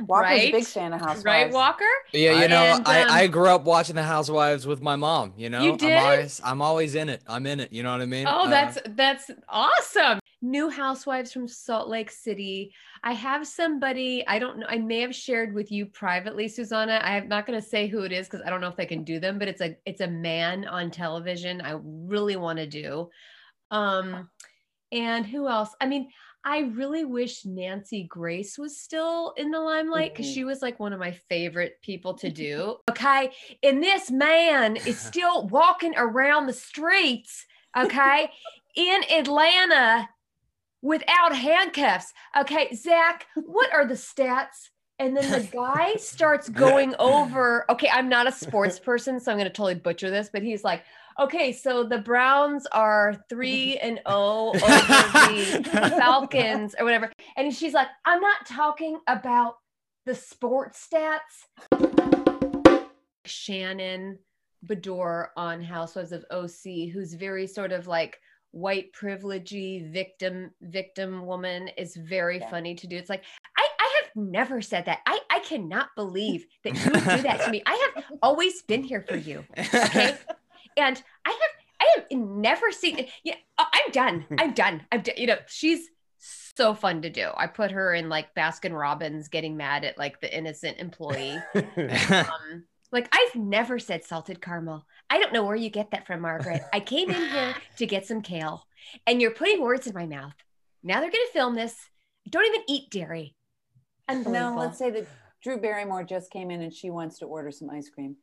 Walker's 0.00 0.24
right? 0.30 0.48
a 0.48 0.52
big 0.52 0.66
fan 0.66 0.92
of 0.92 1.00
Housewives. 1.00 1.24
Right, 1.24 1.50
Walker? 1.50 1.84
Yeah, 2.12 2.42
you 2.42 2.48
know, 2.48 2.56
And, 2.62 2.80
um, 2.80 2.92
I, 2.92 3.22
I 3.22 3.26
grew 3.28 3.46
up 3.48 3.64
watching 3.64 3.94
The 3.96 4.02
Housewives 4.02 4.66
with 4.66 4.82
my 4.82 4.94
mom. 4.94 5.32
You 5.38 5.48
know, 5.48 5.62
You 5.64 5.76
did? 5.78 5.92
I'm 5.96 6.04
always 6.04 6.40
I'm 6.44 6.62
always 6.62 6.94
in 6.94 7.08
it. 7.08 7.22
I'm 7.26 7.46
in 7.46 7.60
it. 7.60 7.72
You 7.72 7.82
know 7.82 7.92
what 7.92 8.02
I 8.02 8.06
mean? 8.06 8.26
Oh, 8.28 8.42
Uh, 8.44 8.50
that's 8.50 8.78
that's 8.90 9.30
awesome. 9.48 10.18
New 10.42 10.68
housewives 10.68 11.32
from 11.32 11.48
Salt 11.48 11.88
Lake 11.88 12.10
City. 12.10 12.72
I 13.02 13.12
have 13.12 13.46
somebody, 13.46 14.22
I 14.28 14.38
don't 14.38 14.58
know, 14.58 14.66
I 14.68 14.78
may 14.78 15.00
have 15.00 15.14
shared 15.14 15.54
with 15.54 15.72
you 15.72 15.86
privately, 15.86 16.46
Susanna. 16.48 17.00
I'm 17.02 17.26
not 17.28 17.46
going 17.46 17.60
to 17.60 17.66
say 17.66 17.86
who 17.86 18.02
it 18.02 18.12
is 18.12 18.26
because 18.28 18.42
I 18.46 18.50
don't 18.50 18.60
know 18.60 18.68
if 18.68 18.76
they 18.76 18.86
can 18.86 19.02
do 19.02 19.18
them, 19.18 19.38
but 19.38 19.48
it's 19.48 19.62
a 19.62 19.76
it's 19.86 20.02
a 20.02 20.06
man 20.08 20.66
on 20.66 20.90
television. 20.90 21.60
I 21.62 21.78
really 21.82 22.36
want 22.36 22.58
to 22.58 22.66
do. 22.66 23.08
Um, 23.70 24.28
and 24.92 25.26
who 25.26 25.48
else? 25.48 25.70
I 25.80 25.86
mean, 25.86 26.10
I 26.44 26.60
really 26.60 27.04
wish 27.04 27.44
Nancy 27.44 28.04
Grace 28.04 28.56
was 28.56 28.78
still 28.78 29.32
in 29.36 29.50
the 29.50 29.58
limelight 29.58 30.12
because 30.14 30.26
Mhm. 30.30 30.34
she 30.34 30.44
was 30.44 30.62
like 30.62 30.78
one 30.78 30.92
of 30.92 31.00
my 31.00 31.10
favorite 31.28 31.80
people 31.82 32.14
to 32.18 32.30
do. 32.46 32.76
Okay. 32.90 33.32
And 33.64 33.82
this 33.82 34.10
man 34.10 34.76
is 34.86 34.98
still 34.98 35.48
walking 35.48 35.94
around 35.96 36.46
the 36.46 36.52
streets, 36.52 37.44
okay, 37.76 38.30
in 38.76 39.02
Atlanta 39.10 40.08
without 40.86 41.34
handcuffs. 41.34 42.12
Okay, 42.38 42.72
Zach, 42.72 43.26
what 43.34 43.72
are 43.74 43.86
the 43.86 43.94
stats? 43.94 44.70
And 45.00 45.16
then 45.16 45.30
the 45.30 45.46
guy 45.48 45.96
starts 45.98 46.48
going 46.48 46.94
over. 46.98 47.66
Okay, 47.70 47.90
I'm 47.92 48.08
not 48.08 48.28
a 48.28 48.32
sports 48.32 48.78
person, 48.78 49.18
so 49.18 49.32
I'm 49.32 49.36
going 49.36 49.48
to 49.48 49.52
totally 49.52 49.74
butcher 49.74 50.10
this, 50.10 50.30
but 50.32 50.42
he's 50.42 50.62
like, 50.62 50.84
okay, 51.18 51.52
so 51.52 51.82
the 51.82 51.98
Browns 51.98 52.66
are 52.70 53.16
three 53.28 53.76
and 53.82 54.00
oh 54.06 54.50
over 54.50 54.60
the 54.60 55.90
Falcons 55.98 56.76
or 56.78 56.84
whatever. 56.84 57.10
And 57.36 57.52
she's 57.52 57.74
like, 57.74 57.88
I'm 58.04 58.20
not 58.20 58.46
talking 58.46 59.00
about 59.08 59.56
the 60.06 60.14
sports 60.14 60.86
stats. 60.88 61.66
Shannon 63.24 64.20
Beador 64.64 65.28
on 65.36 65.60
Housewives 65.62 66.12
of 66.12 66.24
OC, 66.30 66.90
who's 66.92 67.12
very 67.12 67.48
sort 67.48 67.72
of 67.72 67.88
like 67.88 68.20
white 68.52 68.92
privilegey 68.92 69.92
victim 69.92 70.50
victim 70.62 71.26
woman 71.26 71.68
is 71.76 71.96
very 71.96 72.38
Yeah. 72.38 72.50
funny 72.50 72.74
to 72.76 72.86
do. 72.86 72.96
It's 72.96 73.10
like 73.10 73.24
I, 73.58 73.68
I 73.78 74.00
have 74.02 74.10
never 74.16 74.62
said 74.62 74.86
that. 74.86 75.00
I, 75.06 75.18
I 75.30 75.40
cannot 75.40 75.88
believe 75.96 76.46
that 76.64 76.74
you 76.74 76.90
would 76.90 77.04
do 77.04 77.22
that 77.22 77.42
to 77.44 77.50
me. 77.50 77.62
I 77.66 77.92
have 77.94 78.04
always 78.22 78.62
been 78.62 78.82
here 78.82 79.04
for 79.06 79.16
you. 79.16 79.44
Okay. 79.58 80.16
and 80.76 81.02
I 81.26 81.30
have 81.30 81.50
I 81.78 81.94
have 81.96 82.06
never 82.18 82.72
seen 82.72 83.06
yeah, 83.24 83.34
I- 83.58 83.66
I'm 83.86 83.92
done. 83.92 84.26
I'm 84.38 84.52
done. 84.54 84.82
I'm 84.90 85.02
done. 85.02 85.14
You 85.18 85.26
know, 85.26 85.38
she's 85.46 85.88
so 86.18 86.74
fun 86.74 87.02
to 87.02 87.10
do. 87.10 87.28
I 87.36 87.46
put 87.48 87.70
her 87.70 87.92
in 87.94 88.08
like 88.08 88.34
Baskin 88.34 88.72
Robbins 88.78 89.28
getting 89.28 89.56
mad 89.58 89.84
at 89.84 89.98
like 89.98 90.20
the 90.22 90.34
innocent 90.34 90.78
employee. 90.78 91.38
Um, 91.54 92.64
like 92.92 93.08
I've 93.12 93.34
never 93.36 93.78
said 93.78 94.04
salted 94.04 94.40
caramel. 94.40 94.86
I 95.08 95.18
don't 95.18 95.32
know 95.32 95.44
where 95.44 95.56
you 95.56 95.70
get 95.70 95.92
that 95.92 96.06
from, 96.06 96.20
Margaret. 96.20 96.62
I 96.72 96.80
came 96.80 97.10
in 97.10 97.30
here 97.30 97.54
to 97.78 97.86
get 97.86 98.06
some 98.06 98.22
kale, 98.22 98.66
and 99.06 99.20
you're 99.20 99.30
putting 99.30 99.60
words 99.60 99.86
in 99.86 99.94
my 99.94 100.06
mouth. 100.06 100.34
Now 100.82 101.00
they're 101.00 101.10
gonna 101.10 101.24
film 101.32 101.54
this. 101.54 101.74
I 102.26 102.30
don't 102.30 102.46
even 102.46 102.62
eat 102.68 102.90
dairy. 102.90 103.34
No, 104.08 104.16
Unbelievable. 104.16 104.56
let's 104.58 104.78
say 104.78 104.90
that 104.90 105.06
Drew 105.42 105.60
Barrymore 105.60 106.04
just 106.04 106.30
came 106.30 106.50
in 106.50 106.62
and 106.62 106.72
she 106.72 106.90
wants 106.90 107.18
to 107.20 107.26
order 107.26 107.50
some 107.50 107.70
ice 107.70 107.88
cream. 107.88 108.16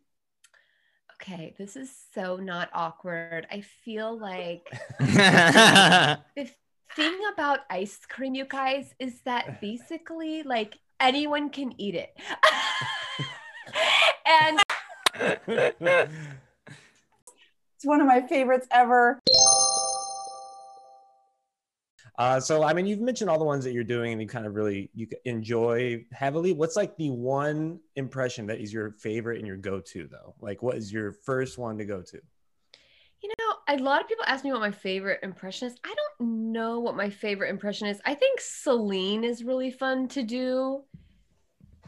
Okay, 1.21 1.53
this 1.57 1.77
is 1.77 1.89
so 2.13 2.35
not 2.35 2.69
awkward. 2.73 3.47
I 3.49 3.61
feel 3.61 4.17
like 4.17 4.67
the 4.99 6.49
thing 6.95 7.19
about 7.33 7.59
ice 7.69 7.99
cream, 8.09 8.35
you 8.35 8.45
guys, 8.45 8.93
is 8.99 9.21
that 9.21 9.61
basically 9.61 10.43
like 10.43 10.77
anyone 10.99 11.49
can 11.49 11.73
eat 11.79 11.95
it. 11.95 12.17
and 14.25 14.69
It's 17.83 17.89
one 17.89 17.99
of 17.99 18.07
my 18.07 18.21
favorites 18.21 18.65
ever. 18.71 19.19
Uh, 22.17 22.39
so 22.39 22.63
I 22.63 22.71
mean, 22.71 22.85
you've 22.85 23.01
mentioned 23.01 23.29
all 23.29 23.37
the 23.37 23.43
ones 23.43 23.65
that 23.65 23.73
you're 23.73 23.83
doing, 23.83 24.13
and 24.13 24.21
you 24.21 24.27
kind 24.27 24.45
of 24.45 24.55
really 24.55 24.89
you 24.95 25.05
enjoy 25.25 26.05
heavily. 26.13 26.53
What's 26.53 26.77
like 26.77 26.95
the 26.95 27.09
one 27.09 27.81
impression 27.97 28.47
that 28.47 28.61
is 28.61 28.71
your 28.71 28.91
favorite 28.91 29.39
and 29.39 29.45
your 29.45 29.57
go-to 29.57 30.07
though? 30.07 30.33
Like, 30.39 30.63
what 30.63 30.77
is 30.77 30.93
your 30.93 31.11
first 31.11 31.57
one 31.57 31.77
to 31.77 31.83
go 31.83 32.01
to? 32.01 32.21
You 33.21 33.33
know, 33.37 33.75
a 33.75 33.75
lot 33.83 34.01
of 34.01 34.07
people 34.07 34.23
ask 34.27 34.45
me 34.45 34.53
what 34.53 34.61
my 34.61 34.71
favorite 34.71 35.19
impression 35.21 35.67
is. 35.67 35.75
I 35.83 35.93
don't 35.93 36.53
know 36.53 36.79
what 36.79 36.95
my 36.95 37.09
favorite 37.09 37.49
impression 37.49 37.87
is. 37.89 37.99
I 38.05 38.15
think 38.15 38.39
Celine 38.39 39.25
is 39.25 39.43
really 39.43 39.71
fun 39.71 40.07
to 40.09 40.23
do. 40.23 40.83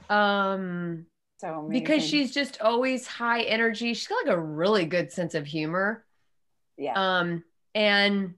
Um 0.10 1.06
So 1.46 1.68
because 1.70 2.04
she's 2.04 2.34
just 2.34 2.60
always 2.62 3.06
high 3.06 3.42
energy. 3.42 3.94
She's 3.94 4.08
got 4.08 4.26
like 4.26 4.36
a 4.36 4.40
really 4.40 4.86
good 4.86 5.12
sense 5.12 5.36
of 5.36 5.46
humor. 5.46 6.04
yeah. 6.78 6.94
Um 6.96 7.44
and 7.76 8.34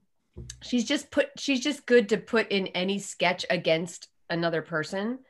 she's 0.62 0.84
just 0.84 1.10
put 1.10 1.28
she's 1.38 1.60
just 1.60 1.86
good 1.86 2.10
to 2.10 2.18
put 2.18 2.50
in 2.50 2.66
any 2.68 2.98
sketch 2.98 3.46
against 3.48 4.08
another 4.28 4.62
person. 4.62 5.20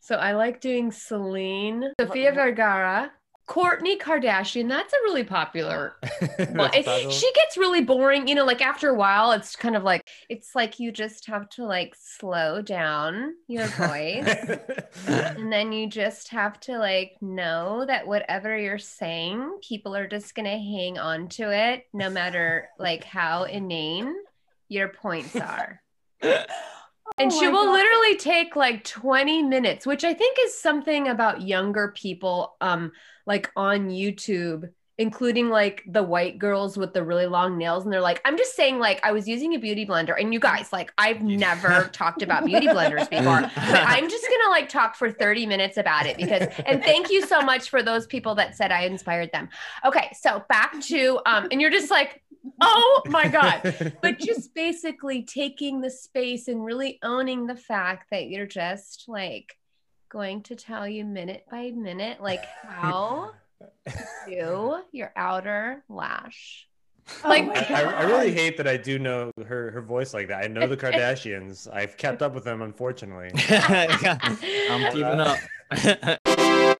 So 0.00 0.14
I 0.14 0.32
like 0.32 0.60
doing 0.60 0.92
Celine, 0.92 1.84
Sofia 2.00 2.32
Vergara, 2.32 3.10
Kourtney 3.48 3.98
Kardashian. 3.98 4.68
That's 4.68 4.92
a 4.92 4.96
really 5.04 5.24
popular 5.24 5.96
it- 6.38 7.12
she 7.12 7.32
gets 7.32 7.56
really 7.56 7.82
boring, 7.82 8.28
you 8.28 8.34
know, 8.34 8.44
like 8.44 8.60
after 8.60 8.90
a 8.90 8.94
while, 8.94 9.32
it's 9.32 9.56
kind 9.56 9.74
of 9.74 9.82
like, 9.82 10.06
it's 10.28 10.54
like 10.54 10.78
you 10.78 10.92
just 10.92 11.26
have 11.26 11.48
to 11.50 11.64
like 11.64 11.94
slow 11.98 12.60
down 12.60 13.34
your 13.46 13.66
voice. 13.68 14.26
and 15.06 15.52
then 15.52 15.72
you 15.72 15.88
just 15.88 16.28
have 16.28 16.60
to 16.60 16.78
like 16.78 17.12
know 17.20 17.84
that 17.86 18.06
whatever 18.06 18.56
you're 18.56 18.78
saying, 18.78 19.58
people 19.66 19.96
are 19.96 20.06
just 20.06 20.34
going 20.34 20.44
to 20.44 20.50
hang 20.50 20.98
on 20.98 21.28
to 21.28 21.50
it 21.50 21.84
no 21.92 22.10
matter 22.10 22.68
like 22.78 23.04
how 23.04 23.44
inane 23.44 24.14
your 24.68 24.88
points 24.88 25.34
are. 25.36 25.80
And 27.18 27.32
Oh 27.32 27.38
she 27.38 27.48
will 27.48 27.64
God. 27.64 27.72
literally 27.72 28.16
take 28.16 28.56
like 28.56 28.84
20 28.84 29.42
minutes, 29.42 29.86
which 29.86 30.04
I 30.04 30.14
think 30.14 30.36
is 30.44 30.58
something 30.60 31.08
about 31.08 31.42
younger 31.42 31.92
people 31.96 32.56
um 32.60 32.92
like 33.26 33.50
on 33.56 33.88
YouTube, 33.88 34.70
including 34.98 35.48
like 35.48 35.84
the 35.86 36.02
white 36.02 36.38
girls 36.38 36.76
with 36.76 36.92
the 36.92 37.04
really 37.04 37.26
long 37.26 37.56
nails 37.58 37.84
and 37.84 37.92
they're 37.92 38.00
like 38.00 38.20
I'm 38.24 38.36
just 38.36 38.56
saying 38.56 38.78
like 38.78 39.00
I 39.04 39.12
was 39.12 39.28
using 39.28 39.54
a 39.54 39.58
beauty 39.58 39.86
blender 39.86 40.14
and 40.20 40.32
you 40.32 40.40
guys 40.40 40.72
like 40.72 40.92
I've 40.98 41.22
never 41.22 41.88
talked 41.92 42.22
about 42.22 42.44
beauty 42.44 42.68
blenders 42.68 43.08
before, 43.10 43.40
but 43.42 43.82
I'm 43.86 44.08
just 44.08 44.26
going 44.28 44.40
to 44.44 44.50
like 44.50 44.68
talk 44.68 44.96
for 44.96 45.10
30 45.10 45.46
minutes 45.46 45.76
about 45.76 46.06
it 46.06 46.16
because 46.16 46.48
and 46.66 46.82
thank 46.82 47.10
you 47.10 47.22
so 47.26 47.42
much 47.42 47.70
for 47.70 47.82
those 47.82 48.06
people 48.06 48.34
that 48.36 48.56
said 48.56 48.72
I 48.72 48.82
inspired 48.84 49.30
them. 49.32 49.48
Okay, 49.84 50.10
so 50.20 50.44
back 50.48 50.80
to 50.82 51.20
um 51.26 51.48
and 51.50 51.60
you're 51.60 51.70
just 51.70 51.90
like 51.90 52.22
oh 52.60 53.02
my 53.06 53.28
god 53.28 53.96
but 54.02 54.18
just 54.18 54.54
basically 54.54 55.22
taking 55.22 55.80
the 55.80 55.90
space 55.90 56.48
and 56.48 56.64
really 56.64 56.98
owning 57.02 57.46
the 57.46 57.56
fact 57.56 58.10
that 58.10 58.28
you're 58.28 58.46
just 58.46 59.04
like 59.08 59.56
going 60.08 60.42
to 60.42 60.56
tell 60.56 60.86
you 60.86 61.04
minute 61.04 61.44
by 61.50 61.70
minute 61.70 62.20
like 62.20 62.44
how 62.62 63.32
to 63.86 63.94
do 64.26 64.78
your 64.92 65.12
outer 65.16 65.84
lash 65.88 66.68
Oh 67.24 67.28
like- 67.28 67.46
my 67.46 67.54
I, 67.54 67.82
I 67.82 68.02
really 68.04 68.32
hate 68.32 68.56
that 68.58 68.68
I 68.68 68.76
do 68.76 68.98
know 68.98 69.32
her 69.46 69.70
her 69.70 69.80
voice 69.80 70.12
like 70.12 70.28
that. 70.28 70.44
I 70.44 70.46
know 70.48 70.66
the 70.66 70.76
Kardashians. 70.84 71.66
I've 71.72 71.96
kept 71.96 72.22
up 72.22 72.34
with 72.34 72.44
them, 72.44 72.62
unfortunately. 72.62 73.30
I'm 73.48 74.92
keeping 74.92 75.04
up. 75.04 75.38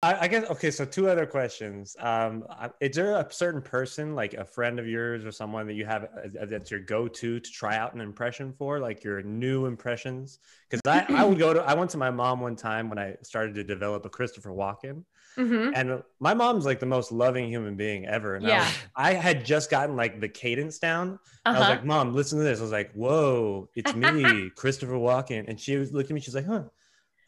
I, 0.09 0.23
I 0.25 0.29
guess 0.29 0.49
okay. 0.51 0.71
So 0.71 0.85
two 0.85 1.09
other 1.09 1.27
questions. 1.27 1.97
Um, 2.01 2.45
is 2.81 2.97
there 2.97 3.13
a 3.17 3.27
certain 3.31 3.61
person, 3.63 4.15
like 4.15 4.35
a 4.35 4.45
friend 4.45 4.79
of 4.79 4.87
yours 4.87 5.25
or 5.25 5.33
someone 5.33 5.67
that 5.67 5.75
you 5.75 5.85
have 5.87 6.05
uh, 6.05 6.47
that's 6.47 6.71
your 6.71 6.81
go-to 6.81 7.41
to 7.41 7.51
try 7.51 7.77
out 7.77 7.95
an 7.95 8.01
impression 8.01 8.53
for, 8.59 8.79
like 8.81 9.05
your 9.05 9.23
new 9.23 9.67
impressions? 9.67 10.39
Because 10.71 10.81
I, 10.87 11.05
I 11.21 11.25
would 11.25 11.39
go 11.39 11.53
to. 11.55 11.61
I 11.63 11.75
went 11.75 11.91
to 11.91 11.99
my 11.99 12.11
mom 12.11 12.41
one 12.41 12.57
time 12.57 12.89
when 12.89 12.99
I 12.99 13.17
started 13.23 13.55
to 13.57 13.65
develop 13.65 14.05
a 14.07 14.09
Christopher 14.09 14.51
Walken, 14.51 15.05
Mhm. 15.37 15.73
and 15.75 16.03
my 16.21 16.35
mom's 16.35 16.65
like 16.65 16.81
the 16.81 16.87
most 16.87 17.13
loving 17.13 17.49
human 17.49 17.77
being 17.77 18.07
ever. 18.07 18.35
And 18.37 18.47
I, 18.47 18.51
Yeah. 18.51 18.65
was- 18.65 18.75
I 18.97 19.13
had 19.15 19.45
just 19.45 19.71
gotten 19.71 19.95
like 19.97 20.21
the 20.21 20.29
cadence 20.29 20.79
down. 20.79 21.19
I 21.45 21.53
was 21.53 21.61
Uh-huh. 21.61 21.71
like, 21.71 21.85
"Mom, 21.85 22.15
listen 22.15 22.39
to 22.39 22.45
this." 22.45 22.59
I 22.61 22.63
was 22.63 22.73
like, 22.73 22.93
"Whoa, 22.93 23.69
it's 23.75 23.95
me, 23.95 24.51
Christopher 24.57 24.95
Walken," 24.95 25.45
and 25.49 25.59
she 25.61 25.77
was 25.77 25.93
looking 25.93 26.13
at 26.13 26.15
me. 26.17 26.21
She's 26.21 26.35
like, 26.35 26.47
"Huh." 26.47 26.65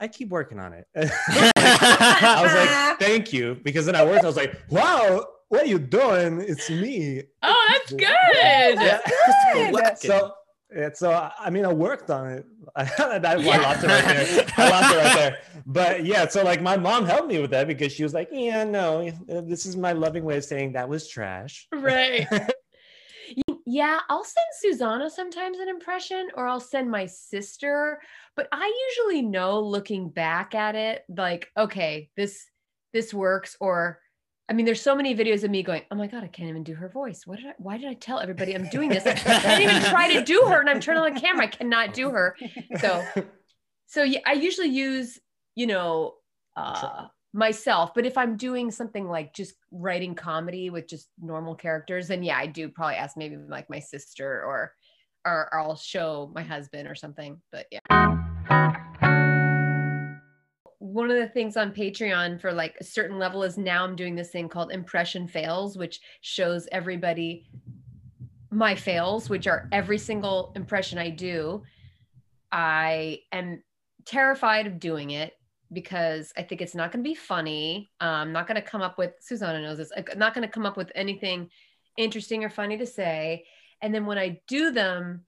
I 0.01 0.09
keep 0.09 0.31
working 0.31 0.59
on 0.59 0.73
it. 0.73 0.87
I 0.97 2.41
was 2.43 2.55
like, 2.55 2.99
thank 3.01 3.33
you. 3.33 3.61
Because 3.63 3.87
then 3.87 3.95
I 3.95 4.05
worked, 4.05 4.25
I 4.25 4.27
was 4.27 4.37
like, 4.37 4.59
wow, 4.71 5.27
what 5.49 5.63
are 5.63 5.67
you 5.67 5.79
doing? 5.79 6.41
It's 6.41 6.71
me. 6.71 7.23
oh 7.43 7.67
that's 7.69 7.91
good 7.93 8.01
Yeah. 8.77 9.01
Good. 9.53 9.99
So, 9.99 10.33
yeah, 10.75 10.91
so 10.95 11.11
I 11.11 11.33
I 11.39 11.51
mean, 11.51 11.65
I 11.65 11.73
worked 11.73 12.11
on 12.11 12.29
it. 12.31 12.47
I, 12.77 12.83
I 12.83 13.35
lost 13.35 13.85
it 13.85 13.89
right 13.89 14.05
there. 14.05 14.47
I 14.57 14.71
lost 14.71 14.95
it 14.95 14.99
right 14.99 15.17
there. 15.17 15.39
But 15.67 16.05
yeah, 16.05 16.29
so 16.29 16.45
like 16.45 16.63
my 16.63 16.77
mom 16.77 17.05
helped 17.05 17.29
me 17.29 17.41
with 17.41 17.51
that 17.51 17.67
because 17.67 17.93
she 17.93 18.05
was 18.05 18.15
like, 18.15 18.29
yeah, 18.31 18.63
no, 18.63 19.11
this 19.27 19.67
is 19.67 19.77
my 19.77 19.93
loving 19.93 20.25
way 20.25 20.37
of 20.37 20.45
saying 20.45 20.73
that 20.75 20.89
was 20.89 21.09
trash. 21.09 21.67
right 21.73 22.29
you, 22.31 22.39
yeah, 23.71 24.01
I'll 24.09 24.25
send 24.25 24.47
Susanna 24.59 25.09
sometimes 25.09 25.59
an 25.59 25.69
impression 25.69 26.29
or 26.35 26.49
I'll 26.49 26.59
send 26.59 26.91
my 26.91 27.07
sister, 27.07 28.01
but 28.35 28.49
I 28.51 28.73
usually 28.89 29.23
know 29.23 29.61
looking 29.61 30.11
back 30.11 30.57
at 30.57 30.75
it 30.75 31.05
like 31.09 31.49
okay, 31.57 32.11
this 32.17 32.47
this 32.93 33.15
works 33.15 33.57
or 33.61 34.01
I 34.49 34.53
mean, 34.53 34.67
there's 34.67 34.83
so 34.83 34.97
many 34.97 35.15
videos 35.15 35.45
of 35.45 35.51
me 35.53 35.63
going, 35.63 35.83
"Oh 35.93 35.95
my 35.95 36.09
god, 36.09 36.25
I 36.25 36.27
can't 36.27 36.49
even 36.49 36.65
do 36.65 36.75
her 36.75 36.89
voice. 36.89 37.25
What 37.25 37.39
did 37.39 37.47
I? 37.47 37.55
Why 37.59 37.79
did 37.79 37.89
I 37.89 37.95
tell 37.95 38.19
everybody 38.19 38.53
I'm 38.57 38.69
doing 38.69 38.89
this? 38.89 39.07
I 39.07 39.15
can't 39.15 39.63
even 39.63 39.81
try 39.83 40.13
to 40.15 40.25
do 40.25 40.43
her, 40.49 40.59
and 40.59 40.69
I'm 40.69 40.81
turning 40.81 41.05
on 41.05 41.15
the 41.15 41.21
camera. 41.21 41.45
I 41.45 41.47
cannot 41.47 41.95
do 41.95 42.11
her." 42.11 42.37
So, 42.81 43.05
so 43.87 44.03
yeah, 44.03 44.19
I 44.27 44.33
usually 44.33 44.71
use, 44.71 45.21
you 45.55 45.69
know, 45.69 46.15
uh, 46.57 47.07
myself. 47.33 47.95
But 47.95 48.07
if 48.07 48.19
I'm 48.19 48.37
doing 48.37 48.71
something 48.71 49.09
like 49.09 49.35
just 49.35 49.55
writing 49.71 50.15
comedy 50.15 50.71
with 50.71 50.89
just 50.89 51.09
normal 51.21 51.55
characters, 51.55 52.09
then 52.09 52.23
yeah, 52.23 52.39
I 52.39 52.47
do 52.47 52.69
probably 52.69 52.97
ask 52.97 53.17
maybe 53.17 53.37
like 53.37 53.71
my 53.71 53.79
sister 53.81 54.43
or, 54.45 54.73
or 55.25 55.55
I'll 55.55 55.77
show 55.77 56.31
my 56.35 56.43
husband 56.43 56.89
or 56.89 56.95
something. 56.95 57.41
But 57.53 57.67
yeah 57.71 57.81
one 60.81 61.11
of 61.11 61.17
the 61.17 61.29
things 61.29 61.57
on 61.57 61.73
Patreon 61.73 62.41
for 62.41 62.53
like 62.53 62.75
a 62.81 62.85
certain 62.85 63.19
level 63.19 63.43
is 63.43 63.57
now 63.57 63.85
I'm 63.85 63.95
doing 63.95 64.17
this 64.17 64.31
thing 64.31 64.49
called 64.49 64.73
impression 64.73 65.29
fails, 65.29 65.79
which 65.79 66.01
shows 66.21 66.69
everybody 66.73 67.47
my 68.51 68.75
fails, 68.75 69.29
which 69.29 69.47
are 69.47 69.69
every 69.73 69.99
single 69.99 70.53
impression 70.57 70.99
I 70.99 71.11
do. 71.11 71.63
I 72.51 73.21
am 73.31 73.63
terrified 74.05 74.67
of 74.67 74.81
doing 74.81 75.11
it 75.11 75.35
because 75.73 76.33
I 76.37 76.43
think 76.43 76.61
it's 76.61 76.75
not 76.75 76.93
going 76.93 77.05
to 77.05 77.09
be 77.09 77.15
funny. 77.15 77.91
I'm 78.01 78.29
um, 78.29 78.33
not 78.33 78.47
going 78.47 78.61
to 78.61 78.67
come 78.67 78.83
up 78.83 78.99
with, 78.99 79.13
Susanna 79.21 79.63
knows 79.63 79.79
this, 79.79 79.93
I'm 79.97 80.19
not 80.19 80.35
going 80.35 80.47
to 80.47 80.53
come 80.53 80.67
up 80.67 80.77
with 80.77 80.91
anything 80.95 81.51
interesting 81.97 82.45
or 82.45 82.51
funny 82.51 82.77
to 82.79 82.87
say. 82.87 83.45
And 83.81 83.95
then 83.95 84.07
when 84.07 84.19
I 84.19 84.41
do 84.47 84.71
them, 84.71 85.25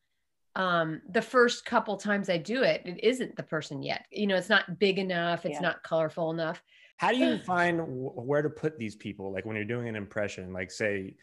um 0.55 1.01
the 1.09 1.23
first 1.23 1.65
couple 1.65 1.97
times 1.97 2.29
i 2.29 2.37
do 2.37 2.63
it 2.63 2.83
it 2.85 3.03
isn't 3.03 3.35
the 3.37 3.43
person 3.43 3.83
yet 3.83 4.05
you 4.11 4.27
know 4.27 4.37
it's 4.37 4.51
not 4.51 4.79
big 4.79 4.99
enough 4.99 5.47
it's 5.47 5.55
yeah. 5.55 5.61
not 5.61 5.83
colorful 5.83 6.31
enough 6.31 6.63
how 6.99 7.11
do 7.11 7.17
you 7.17 7.39
find 7.47 7.81
where 7.87 8.43
to 8.43 8.51
put 8.51 8.79
these 8.79 8.95
people 8.95 9.33
like 9.33 9.47
when 9.47 9.57
you're 9.57 9.65
doing 9.65 9.89
an 9.89 9.97
impression 9.97 10.53
like 10.53 10.71
say 10.71 11.15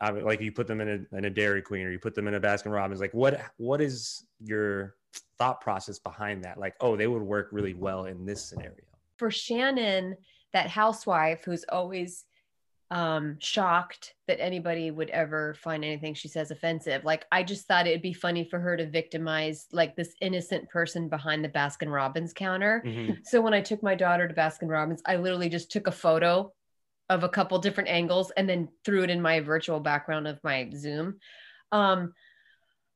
uh, 0.00 0.12
like 0.22 0.40
you 0.40 0.50
put 0.50 0.66
them 0.66 0.80
in 0.80 1.06
a, 1.12 1.16
in 1.16 1.26
a 1.26 1.30
dairy 1.30 1.62
queen 1.62 1.86
or 1.86 1.92
you 1.92 1.98
put 1.98 2.14
them 2.14 2.26
in 2.26 2.34
a 2.34 2.40
baskin 2.40 2.72
robbins 2.72 3.00
like 3.00 3.14
what 3.14 3.40
what 3.56 3.80
is 3.80 4.24
your 4.40 4.96
thought 5.38 5.60
process 5.60 5.98
behind 5.98 6.44
that 6.44 6.58
like 6.58 6.74
oh 6.80 6.96
they 6.96 7.06
would 7.06 7.22
work 7.22 7.48
really 7.52 7.74
well 7.74 8.06
in 8.06 8.24
this 8.24 8.44
scenario 8.44 8.82
for 9.16 9.30
shannon 9.30 10.16
that 10.52 10.68
housewife 10.68 11.42
who's 11.44 11.64
always 11.68 12.24
um, 12.92 13.38
shocked 13.40 14.12
that 14.28 14.38
anybody 14.38 14.90
would 14.90 15.08
ever 15.10 15.54
find 15.54 15.82
anything 15.82 16.12
she 16.12 16.28
says 16.28 16.50
offensive. 16.50 17.04
Like, 17.04 17.24
I 17.32 17.42
just 17.42 17.66
thought 17.66 17.86
it'd 17.86 18.02
be 18.02 18.12
funny 18.12 18.44
for 18.44 18.60
her 18.60 18.76
to 18.76 18.86
victimize 18.86 19.66
like 19.72 19.96
this 19.96 20.14
innocent 20.20 20.68
person 20.68 21.08
behind 21.08 21.42
the 21.42 21.48
Baskin 21.48 21.90
Robbins 21.90 22.34
counter. 22.34 22.82
Mm-hmm. 22.84 23.12
So 23.24 23.40
when 23.40 23.54
I 23.54 23.62
took 23.62 23.82
my 23.82 23.94
daughter 23.94 24.28
to 24.28 24.34
Baskin 24.34 24.68
Robbins, 24.68 25.00
I 25.06 25.16
literally 25.16 25.48
just 25.48 25.72
took 25.72 25.86
a 25.86 25.92
photo 25.92 26.52
of 27.08 27.24
a 27.24 27.30
couple 27.30 27.58
different 27.58 27.88
angles 27.88 28.30
and 28.36 28.46
then 28.46 28.68
threw 28.84 29.02
it 29.02 29.10
in 29.10 29.22
my 29.22 29.40
virtual 29.40 29.80
background 29.80 30.28
of 30.28 30.38
my 30.44 30.70
Zoom. 30.76 31.16
Um, 31.72 32.12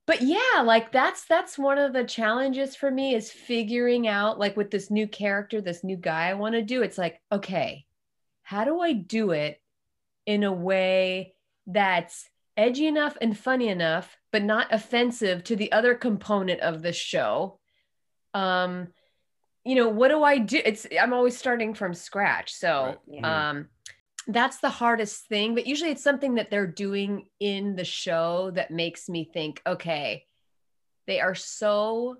but 0.06 0.22
yeah, 0.22 0.62
like 0.64 0.92
that's 0.92 1.24
that's 1.24 1.58
one 1.58 1.78
of 1.78 1.92
the 1.92 2.04
challenges 2.04 2.76
for 2.76 2.90
me 2.90 3.14
is 3.14 3.30
figuring 3.30 4.06
out 4.06 4.38
like 4.38 4.56
with 4.56 4.70
this 4.70 4.90
new 4.90 5.08
character, 5.08 5.60
this 5.60 5.82
new 5.82 5.96
guy 5.96 6.28
I 6.28 6.34
want 6.34 6.54
to 6.54 6.62
do. 6.62 6.82
It's 6.82 6.98
like, 6.98 7.20
okay, 7.32 7.84
how 8.42 8.64
do 8.64 8.80
I 8.80 8.92
do 8.92 9.32
it 9.32 9.60
in 10.24 10.44
a 10.44 10.52
way 10.52 11.34
that's 11.66 12.28
edgy 12.56 12.86
enough 12.86 13.16
and 13.20 13.36
funny 13.36 13.68
enough, 13.68 14.16
but 14.32 14.42
not 14.42 14.72
offensive 14.72 15.44
to 15.44 15.56
the 15.56 15.72
other 15.72 15.94
component 15.94 16.60
of 16.60 16.82
the 16.82 16.92
show. 16.92 17.58
Um, 18.32 18.88
you 19.64 19.74
know, 19.74 19.88
what 19.88 20.08
do 20.08 20.22
I 20.22 20.38
do? 20.38 20.60
It's 20.64 20.86
I'm 21.00 21.12
always 21.12 21.36
starting 21.36 21.74
from 21.74 21.94
scratch. 21.94 22.54
So 22.54 22.96
right. 23.08 23.24
um 23.24 23.68
that's 24.26 24.58
the 24.58 24.70
hardest 24.70 25.28
thing, 25.28 25.54
but 25.54 25.66
usually 25.66 25.90
it's 25.90 26.02
something 26.02 26.34
that 26.34 26.50
they're 26.50 26.66
doing 26.66 27.26
in 27.38 27.76
the 27.76 27.84
show 27.84 28.50
that 28.54 28.70
makes 28.70 29.08
me 29.08 29.30
think, 29.32 29.62
okay, 29.66 30.24
they 31.06 31.20
are 31.20 31.34
so 31.34 32.16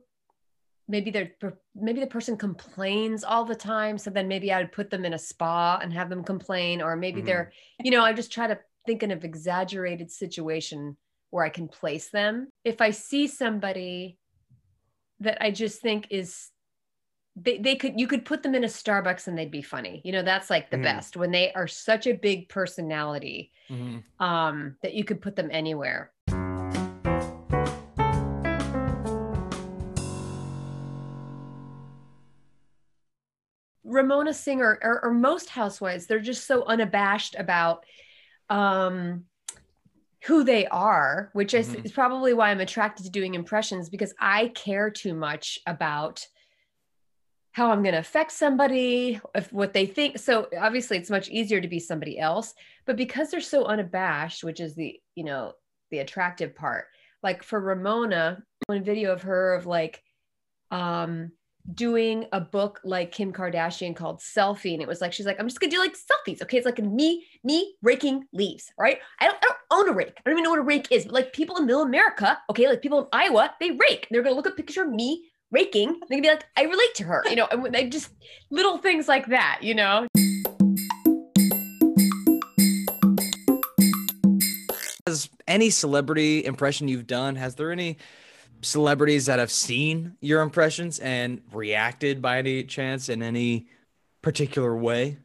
maybe 0.89 1.11
they're 1.11 1.33
maybe 1.75 2.01
the 2.01 2.07
person 2.07 2.37
complains 2.37 3.25
all 3.25 3.45
the 3.45 3.55
time 3.55 3.99
so 3.99 4.11
then 4.11 4.29
maybe 4.29 4.53
i 4.53 4.59
would 4.59 4.73
put 4.73 4.91
them 4.91 5.05
in 5.05 5.15
a 5.15 5.19
spa 5.19 5.79
and 5.83 5.93
have 5.93 6.09
them 6.09 6.23
complain 6.23 6.81
or 6.81 6.97
maybe 6.97 7.19
mm-hmm. 7.19 7.27
they're 7.27 7.53
you 7.83 7.91
know 7.91 8.05
i 8.05 8.13
just 8.13 8.33
try 8.33 8.47
to 8.47 8.59
think 8.87 9.03
of 9.03 9.11
an 9.11 9.25
exaggerated 9.25 10.11
situation 10.11 10.97
where 11.30 11.45
i 11.45 11.49
can 11.49 11.67
place 11.69 12.11
them 12.11 12.49
if 12.65 12.80
i 12.80 12.91
see 12.91 13.26
somebody 13.26 14.17
that 15.21 15.43
i 15.43 15.50
just 15.50 15.80
think 15.80 16.07
is 16.11 16.50
they, 17.37 17.59
they 17.59 17.77
could 17.77 18.01
you 18.01 18.07
could 18.07 18.25
put 18.25 18.43
them 18.43 18.55
in 18.55 18.65
a 18.65 18.69
starbucks 18.69 19.27
and 19.27 19.37
they'd 19.37 19.51
be 19.51 19.63
funny 19.63 20.01
you 20.05 20.13
know 20.13 20.23
that's 20.23 20.49
like 20.49 20.71
the 20.71 20.77
mm-hmm. 20.77 20.85
best 20.85 21.17
when 21.17 21.31
they 21.31 21.53
are 21.53 21.69
such 21.69 22.07
a 22.07 22.15
big 22.15 22.49
personality 22.49 23.53
mm-hmm. 23.71 24.25
um 24.25 24.77
that 24.83 24.95
you 24.95 25.05
could 25.05 25.21
put 25.21 25.37
them 25.37 25.49
anywhere 25.53 26.13
Ramona 33.85 34.35
Singer 34.35 34.79
or, 34.83 35.05
or, 35.05 35.15
most 35.15 35.49
housewives, 35.49 36.07
they're 36.07 36.19
just 36.19 36.47
so 36.47 36.65
unabashed 36.65 37.37
about 37.39 37.87
um, 38.51 39.25
who 40.25 40.45
they 40.45 40.67
are, 40.67 41.31
which 41.33 41.55
is, 41.55 41.69
mm-hmm. 41.69 41.85
is 41.85 41.93
probably 41.93 42.35
why 42.35 42.51
I'm 42.51 42.61
attracted 42.61 43.05
to 43.05 43.11
doing 43.11 43.35
impressions 43.35 43.89
because 43.89 44.13
I 44.21 44.49
care 44.49 44.91
too 44.91 45.15
much 45.15 45.61
about 45.67 46.27
how 47.56 47.71
I'm 47.71 47.82
going 47.82 47.95
to 47.95 48.00
affect 48.00 48.32
somebody, 48.32 49.19
if 49.34 49.50
what 49.50 49.73
they 49.73 49.86
think. 49.86 50.19
So 50.19 50.47
obviously, 50.60 50.99
it's 50.99 51.08
much 51.08 51.30
easier 51.30 51.58
to 51.58 51.69
be 51.69 51.80
somebody 51.80 52.19
else, 52.19 52.52
but 52.84 52.97
because 52.97 53.30
they're 53.30 53.40
so 53.40 53.64
unabashed, 53.64 54.45
which 54.45 54.60
is 54.60 54.75
the 54.75 55.00
you 55.14 55.25
know 55.25 55.54
the 55.90 56.00
attractive 56.00 56.54
part. 56.54 56.84
Like 57.23 57.42
for 57.42 57.58
Ramona, 57.58 58.42
one 58.66 58.84
video 58.84 59.10
of 59.10 59.23
her 59.23 59.54
of 59.54 59.64
like 59.64 60.02
um 60.71 61.32
doing 61.73 62.26
a 62.30 62.42
book 62.42 62.78
like 62.84 63.10
Kim 63.10 63.32
Kardashian 63.32 63.97
called 63.97 64.21
Selfie. 64.21 64.75
And 64.75 64.82
it 64.82 64.86
was 64.86 65.00
like, 65.00 65.14
she's 65.14 65.26
like, 65.26 65.40
I'm 65.40 65.49
just 65.49 65.58
gonna 65.58 65.71
do 65.71 65.80
like 65.80 65.95
selfies. 65.97 66.42
Okay. 66.42 66.58
It's 66.58 66.66
like 66.66 66.78
me, 66.78 67.26
me 67.42 67.75
raking 67.82 68.26
leaves. 68.34 68.71
Right. 68.78 68.99
I 69.19 69.25
don't, 69.26 69.38
I 69.38 69.47
don't 69.47 69.56
own 69.71 69.88
a 69.88 69.92
rake. 69.92 70.12
I 70.19 70.21
don't 70.25 70.34
even 70.34 70.45
know 70.45 70.50
what 70.50 70.58
a 70.58 70.62
rake 70.62 70.92
is, 70.92 71.06
but 71.06 71.14
like 71.14 71.32
people 71.32 71.56
in 71.56 71.66
middle 71.66 71.82
America, 71.82 72.38
okay, 72.50 72.69
like 72.69 72.82
people 72.82 73.00
in 73.00 73.06
Iowa, 73.12 73.54
they 73.60 73.71
rake. 73.73 74.06
They're 74.10 74.23
gonna 74.23 74.36
look 74.36 74.47
at 74.47 74.52
a 74.52 74.56
picture 74.56 74.84
of 74.84 74.90
me 74.90 75.30
raking. 75.50 76.00
They're 76.09 76.21
gonna 76.21 76.23
be 76.23 76.28
like, 76.28 76.45
I 76.56 76.63
relate 76.63 76.95
to 76.97 77.04
her, 77.04 77.23
you 77.28 77.37
know, 77.37 77.47
and 77.50 77.75
they 77.75 77.89
just 77.89 78.11
little 78.50 78.78
things 78.78 79.09
like 79.09 79.26
that, 79.26 79.61
you 79.63 79.75
know. 79.75 80.06
Has 85.06 85.28
any 85.47 85.71
celebrity 85.71 86.45
impression 86.45 86.89
you've 86.89 87.06
done, 87.06 87.37
has 87.37 87.54
there 87.54 87.71
any 87.71 87.99
celebrities 88.63 89.26
that 89.26 89.39
have 89.39 89.52
seen 89.52 90.17
your 90.21 90.43
impressions 90.43 90.99
and 90.99 91.43
reacted 91.52 92.21
by 92.21 92.39
any 92.39 92.65
chance 92.65 93.09
in 93.09 93.23
any 93.23 93.69
particular 94.23 94.76
way? 94.76 95.19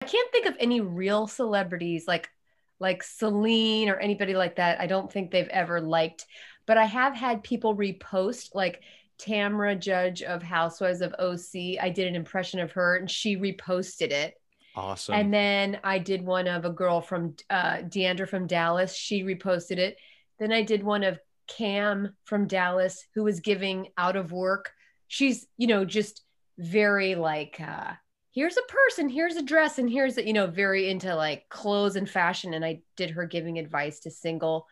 I 0.00 0.06
can't 0.06 0.32
think 0.32 0.46
of 0.46 0.56
any 0.58 0.80
real 0.80 1.26
celebrities 1.26 2.06
like 2.06 2.30
like 2.78 3.02
Celine 3.02 3.88
or 3.88 3.96
anybody 3.96 4.34
like 4.34 4.56
that. 4.56 4.80
I 4.80 4.86
don't 4.86 5.10
think 5.10 5.30
they've 5.30 5.48
ever 5.48 5.80
liked, 5.80 6.26
but 6.66 6.76
I 6.76 6.84
have 6.84 7.14
had 7.14 7.42
people 7.42 7.76
repost 7.76 8.54
like 8.54 8.82
Tamra 9.18 9.78
Judge 9.78 10.22
of 10.22 10.42
Housewives 10.42 11.00
of 11.00 11.14
OC. 11.18 11.80
I 11.80 11.90
did 11.90 12.06
an 12.06 12.14
impression 12.14 12.60
of 12.60 12.72
her 12.72 12.96
and 12.96 13.10
she 13.10 13.36
reposted 13.36 14.10
it. 14.10 14.34
Awesome. 14.74 15.14
And 15.14 15.32
then 15.32 15.80
I 15.82 15.98
did 15.98 16.22
one 16.22 16.46
of 16.46 16.64
a 16.64 16.70
girl 16.70 17.00
from 17.00 17.34
uh, 17.48 17.80
D'Andra 17.82 18.26
from 18.26 18.46
Dallas. 18.46 18.94
She 18.94 19.22
reposted 19.22 19.78
it. 19.78 19.96
Then 20.38 20.52
I 20.52 20.62
did 20.62 20.82
one 20.82 21.02
of 21.02 21.18
Cam 21.46 22.14
from 22.24 22.46
Dallas 22.46 23.02
who 23.14 23.24
was 23.24 23.40
giving 23.40 23.88
out 23.96 24.16
of 24.16 24.32
work. 24.32 24.72
She's, 25.08 25.46
you 25.56 25.66
know, 25.66 25.84
just 25.86 26.22
very 26.58 27.14
like, 27.14 27.58
uh, 27.58 27.92
here's 28.32 28.58
a 28.58 28.72
person, 28.72 29.08
here's 29.08 29.36
a 29.36 29.42
dress, 29.42 29.78
and 29.78 29.88
here's 29.88 30.18
a, 30.18 30.26
you 30.26 30.34
know, 30.34 30.46
very 30.46 30.90
into 30.90 31.14
like 31.14 31.48
clothes 31.48 31.96
and 31.96 32.10
fashion. 32.10 32.52
And 32.52 32.64
I 32.64 32.82
did 32.96 33.10
her 33.10 33.24
giving 33.24 33.58
advice 33.58 34.00
to 34.00 34.10
single 34.10 34.66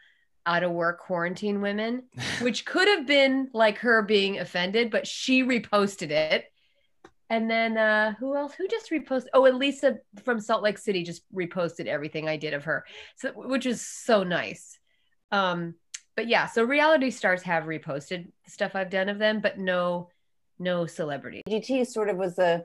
out 0.47 0.63
of 0.63 0.73
work 0.73 1.01
quarantine 1.01 1.61
women, 1.61 2.05
which 2.41 2.65
could 2.65 2.89
have 2.89 3.07
been 3.07 3.49
like 3.53 3.79
her 3.79 4.03
being 4.03 4.39
offended, 4.39 4.91
but 4.91 5.07
she 5.07 5.43
reposted 5.43 6.11
it. 6.11 6.47
And 7.31 7.51
then 7.51 7.79
uh 7.79 8.15
who 8.21 8.37
else? 8.37 8.55
Who 8.55 8.69
just 8.69 8.91
reposted? 8.91 9.27
Oh, 9.33 9.47
and 9.47 9.59
Lisa 9.59 9.99
from 10.25 10.41
Salt 10.41 10.63
Lake 10.63 10.79
City 10.79 11.03
just 11.03 11.23
reposted 11.35 11.87
everything 11.87 12.29
I 12.29 12.37
did 12.37 12.55
of 12.55 12.65
her. 12.65 12.85
So 13.17 13.33
which 13.33 13.67
is 13.67 13.81
so 13.87 14.23
nice. 14.23 14.79
Um 15.33 15.75
but 16.17 16.29
yeah, 16.29 16.47
so 16.47 16.63
reality 16.63 17.11
stars 17.11 17.43
have 17.43 17.65
reposted 17.65 18.31
stuff 18.47 18.73
I've 18.75 18.91
done 18.91 19.09
of 19.09 19.19
them, 19.19 19.41
but 19.41 19.59
no, 19.59 20.11
no 20.59 20.87
celebrity. 20.87 21.43
GT 21.49 21.87
sort 21.87 22.09
of 22.09 22.17
was 22.17 22.39
a 22.39 22.65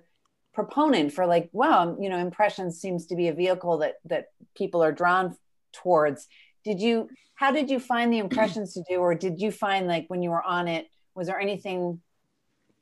proponent 0.54 1.14
for 1.14 1.26
like, 1.26 1.50
wow, 1.52 1.98
you 2.00 2.10
know, 2.10 2.18
impressions 2.18 2.80
seems 2.80 3.08
to 3.08 3.16
be 3.16 3.28
a 3.28 3.34
vehicle 3.34 3.80
that 3.80 3.96
that 4.06 4.28
people 4.56 4.84
are 4.84 4.92
drawn 4.92 5.36
towards. 5.74 6.28
Did 6.64 6.80
you 6.80 7.10
how 7.36 7.52
did 7.52 7.70
you 7.70 7.80
find 7.80 8.12
the 8.12 8.20
impressions 8.20 8.74
to 8.74 8.84
do 8.90 8.98
or 8.98 9.16
did 9.16 9.40
you 9.40 9.52
find 9.52 9.88
like 9.88 10.06
when 10.08 10.22
you 10.22 10.30
were 10.30 10.44
on 10.44 10.68
it 10.68 10.88
was 11.16 11.28
there 11.28 11.40
anything 11.40 12.02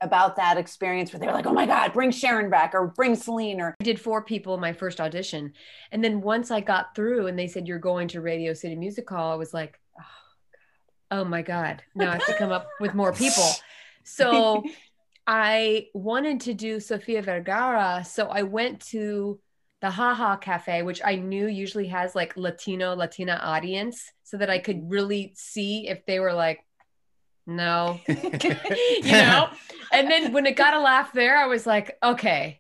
about 0.02 0.36
that 0.36 0.58
experience 0.58 1.12
where 1.12 1.20
they 1.20 1.26
were 1.26 1.34
like 1.34 1.48
oh 1.48 1.54
my 1.54 1.66
god 1.66 1.92
bring 1.94 2.12
sharon 2.12 2.50
back 2.50 2.74
or 2.76 2.88
bring 2.88 3.16
celine 3.16 3.60
or 3.60 3.76
I 3.80 3.84
did 3.84 4.00
four 4.00 4.22
people 4.24 4.54
in 4.54 4.60
my 4.60 4.74
first 4.74 5.00
audition. 5.02 5.54
And 5.92 6.04
then 6.04 6.22
once 6.22 6.52
I 6.52 6.62
got 6.62 6.96
through 6.96 7.28
and 7.28 7.38
they 7.38 7.48
said, 7.48 7.68
You're 7.68 7.80
going 7.80 8.08
to 8.10 8.22
Radio 8.22 8.54
City 8.54 8.76
Music 8.76 9.10
Hall, 9.10 9.32
I 9.32 9.36
was 9.36 9.54
like, 9.54 9.80
Oh, 10.00 10.04
God. 11.12 11.20
oh 11.20 11.26
my 11.26 11.42
God. 11.42 11.84
Now 11.96 12.10
I 12.10 12.14
have 12.14 12.26
to 12.26 12.34
come 12.34 12.52
up 12.52 12.68
with 12.80 12.94
more 12.94 13.14
people. 13.14 13.50
So 14.04 14.64
I 15.28 15.88
wanted 15.94 16.42
to 16.42 16.54
do 16.54 16.80
Sofia 16.80 17.22
Vergara. 17.22 18.06
So 18.08 18.28
I 18.28 18.44
went 18.44 18.80
to 18.88 19.40
the 19.82 19.90
Haha 19.90 20.38
Cafe, 20.38 20.82
which 20.82 21.02
I 21.06 21.16
knew 21.16 21.48
usually 21.48 21.88
has 21.88 22.16
like 22.16 22.36
Latino, 22.36 22.96
Latina 22.96 23.40
audience, 23.42 24.12
so 24.24 24.38
that 24.38 24.50
I 24.50 24.60
could 24.60 24.90
really 24.90 25.34
see 25.36 25.88
if 25.88 26.06
they 26.06 26.20
were 26.20 26.34
like, 26.34 26.66
no, 27.46 28.00
you 28.08 29.12
know? 29.12 29.50
And 29.94 30.12
then 30.12 30.34
when 30.34 30.46
it 30.46 30.56
got 30.56 30.74
a 30.74 30.80
laugh 30.80 31.14
there, 31.14 31.38
I 31.38 31.46
was 31.46 31.66
like, 31.66 31.98
okay, 32.04 32.60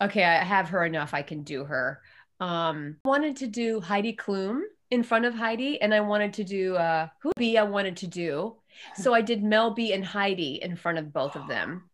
okay, 0.00 0.22
I 0.22 0.44
have 0.44 0.68
her 0.68 0.84
enough. 0.84 1.14
I 1.14 1.22
can 1.22 1.42
do 1.42 1.64
her. 1.64 2.00
Um, 2.40 2.96
wanted 3.04 3.36
to 3.36 3.46
do 3.46 3.80
Heidi 3.80 4.14
Klum 4.14 4.62
in 4.90 5.02
front 5.02 5.24
of 5.24 5.34
Heidi, 5.34 5.80
and 5.80 5.94
I 5.94 6.00
wanted 6.00 6.34
to 6.34 6.44
do 6.44 6.76
uh, 6.76 7.08
who 7.22 7.32
B 7.36 7.56
I 7.56 7.64
wanted 7.64 7.96
to 7.98 8.06
do. 8.06 8.56
So 8.96 9.14
I 9.14 9.20
did 9.20 9.42
Mel 9.42 9.70
B 9.72 9.92
and 9.92 10.04
Heidi 10.04 10.60
in 10.62 10.76
front 10.76 10.98
of 10.98 11.12
both 11.12 11.36
of 11.36 11.48
them, 11.48 11.88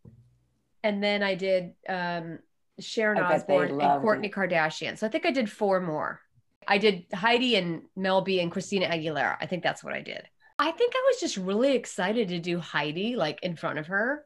and 0.82 1.02
then 1.02 1.22
I 1.22 1.34
did 1.34 1.74
um, 1.88 2.38
Sharon 2.80 3.18
Osbourne 3.18 3.70
and 3.72 3.80
Kourtney 3.80 4.32
Kardashian. 4.32 4.98
So 4.98 5.06
I 5.06 5.10
think 5.10 5.26
I 5.26 5.30
did 5.30 5.50
four 5.50 5.80
more. 5.80 6.20
I 6.66 6.78
did 6.78 7.06
Heidi 7.12 7.56
and 7.56 7.82
Mel 7.96 8.20
B 8.20 8.40
and 8.40 8.50
Christina 8.50 8.86
Aguilera. 8.86 9.36
I 9.40 9.46
think 9.46 9.62
that's 9.62 9.82
what 9.82 9.92
I 9.92 10.02
did. 10.02 10.22
I 10.58 10.70
think 10.72 10.92
I 10.94 11.10
was 11.10 11.20
just 11.20 11.36
really 11.36 11.74
excited 11.74 12.28
to 12.28 12.38
do 12.38 12.60
Heidi 12.60 13.16
like 13.16 13.42
in 13.42 13.56
front 13.56 13.78
of 13.78 13.86
her. 13.86 14.24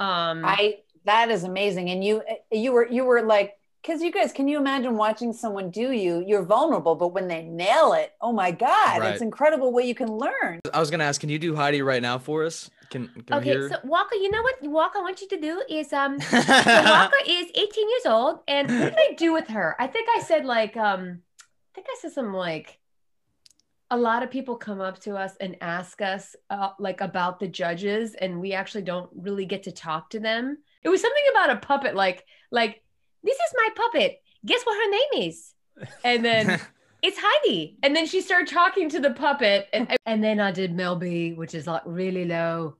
Um, 0.00 0.44
I 0.44 0.80
that 1.04 1.30
is 1.30 1.44
amazing. 1.44 1.90
And 1.90 2.02
you 2.02 2.22
you 2.50 2.72
were 2.72 2.86
you 2.86 3.04
were 3.04 3.22
like 3.22 3.54
because 3.84 4.00
you 4.02 4.10
guys 4.10 4.32
can 4.32 4.48
you 4.48 4.56
imagine 4.58 4.96
watching 4.96 5.32
someone 5.32 5.70
do 5.70 5.92
you? 5.92 6.24
You're 6.26 6.44
vulnerable, 6.44 6.94
but 6.94 7.08
when 7.08 7.28
they 7.28 7.42
nail 7.42 7.92
it, 7.92 8.12
oh 8.20 8.32
my 8.32 8.50
god, 8.50 9.00
Right. 9.00 9.12
it's 9.12 9.22
incredible 9.22 9.72
what 9.72 9.84
you 9.84 9.94
can 9.94 10.08
learn. 10.08 10.60
I 10.72 10.80
was 10.80 10.90
gonna 10.90 11.04
ask, 11.04 11.20
can 11.20 11.28
you 11.28 11.38
do 11.38 11.54
Heidi 11.54 11.82
right 11.82 12.00
now 12.00 12.18
for 12.18 12.44
us? 12.44 12.70
Can, 12.90 13.08
can 13.26 13.38
okay, 13.38 13.68
so 13.68 13.76
Walker, 13.84 14.14
you 14.14 14.30
know 14.30 14.42
what 14.42 14.62
Walker 14.62 15.02
wants 15.02 15.20
you 15.20 15.28
to 15.28 15.40
do 15.40 15.62
is 15.68 15.92
um 15.92 16.18
so 16.20 16.36
Walker 16.38 17.16
is 17.26 17.46
18 17.54 17.88
years 17.90 18.06
old, 18.06 18.40
and 18.48 18.68
what 18.68 18.90
did 18.90 18.98
I 18.98 19.14
do 19.16 19.32
with 19.32 19.48
her? 19.48 19.76
I 19.78 19.86
think 19.86 20.08
I 20.16 20.20
said 20.20 20.44
like 20.44 20.76
um 20.76 21.20
I 21.40 21.74
think 21.74 21.86
I 21.90 21.96
said 22.00 22.12
something 22.12 22.32
like 22.32 22.78
a 23.90 23.96
lot 23.96 24.22
of 24.22 24.30
people 24.30 24.56
come 24.56 24.80
up 24.80 24.98
to 25.00 25.14
us 25.14 25.36
and 25.40 25.56
ask 25.60 26.00
us 26.00 26.34
uh, 26.48 26.70
like 26.78 27.00
about 27.02 27.38
the 27.38 27.46
judges 27.46 28.14
and 28.14 28.40
we 28.40 28.52
actually 28.54 28.82
don't 28.82 29.10
really 29.14 29.44
get 29.44 29.62
to 29.64 29.72
talk 29.72 30.08
to 30.10 30.18
them. 30.18 30.56
It 30.82 30.88
was 30.88 31.02
something 31.02 31.22
about 31.30 31.50
a 31.50 31.56
puppet 31.56 31.94
like 31.94 32.24
like 32.50 32.83
this 33.24 33.36
is 33.36 33.54
my 33.56 33.68
puppet. 33.74 34.22
Guess 34.46 34.62
what 34.64 34.76
her 34.76 34.90
name 34.90 35.28
is? 35.28 35.54
And 36.04 36.24
then 36.24 36.60
it's 37.02 37.18
Heidi. 37.20 37.76
And 37.82 37.96
then 37.96 38.06
she 38.06 38.20
started 38.20 38.48
talking 38.48 38.88
to 38.90 39.00
the 39.00 39.10
puppet. 39.10 39.68
And, 39.72 39.96
and 40.06 40.22
then 40.22 40.40
I 40.40 40.52
did 40.52 40.74
Mel 40.74 40.96
B, 40.96 41.32
which 41.32 41.54
is 41.54 41.66
like 41.66 41.82
really 41.84 42.24
low, 42.24 42.76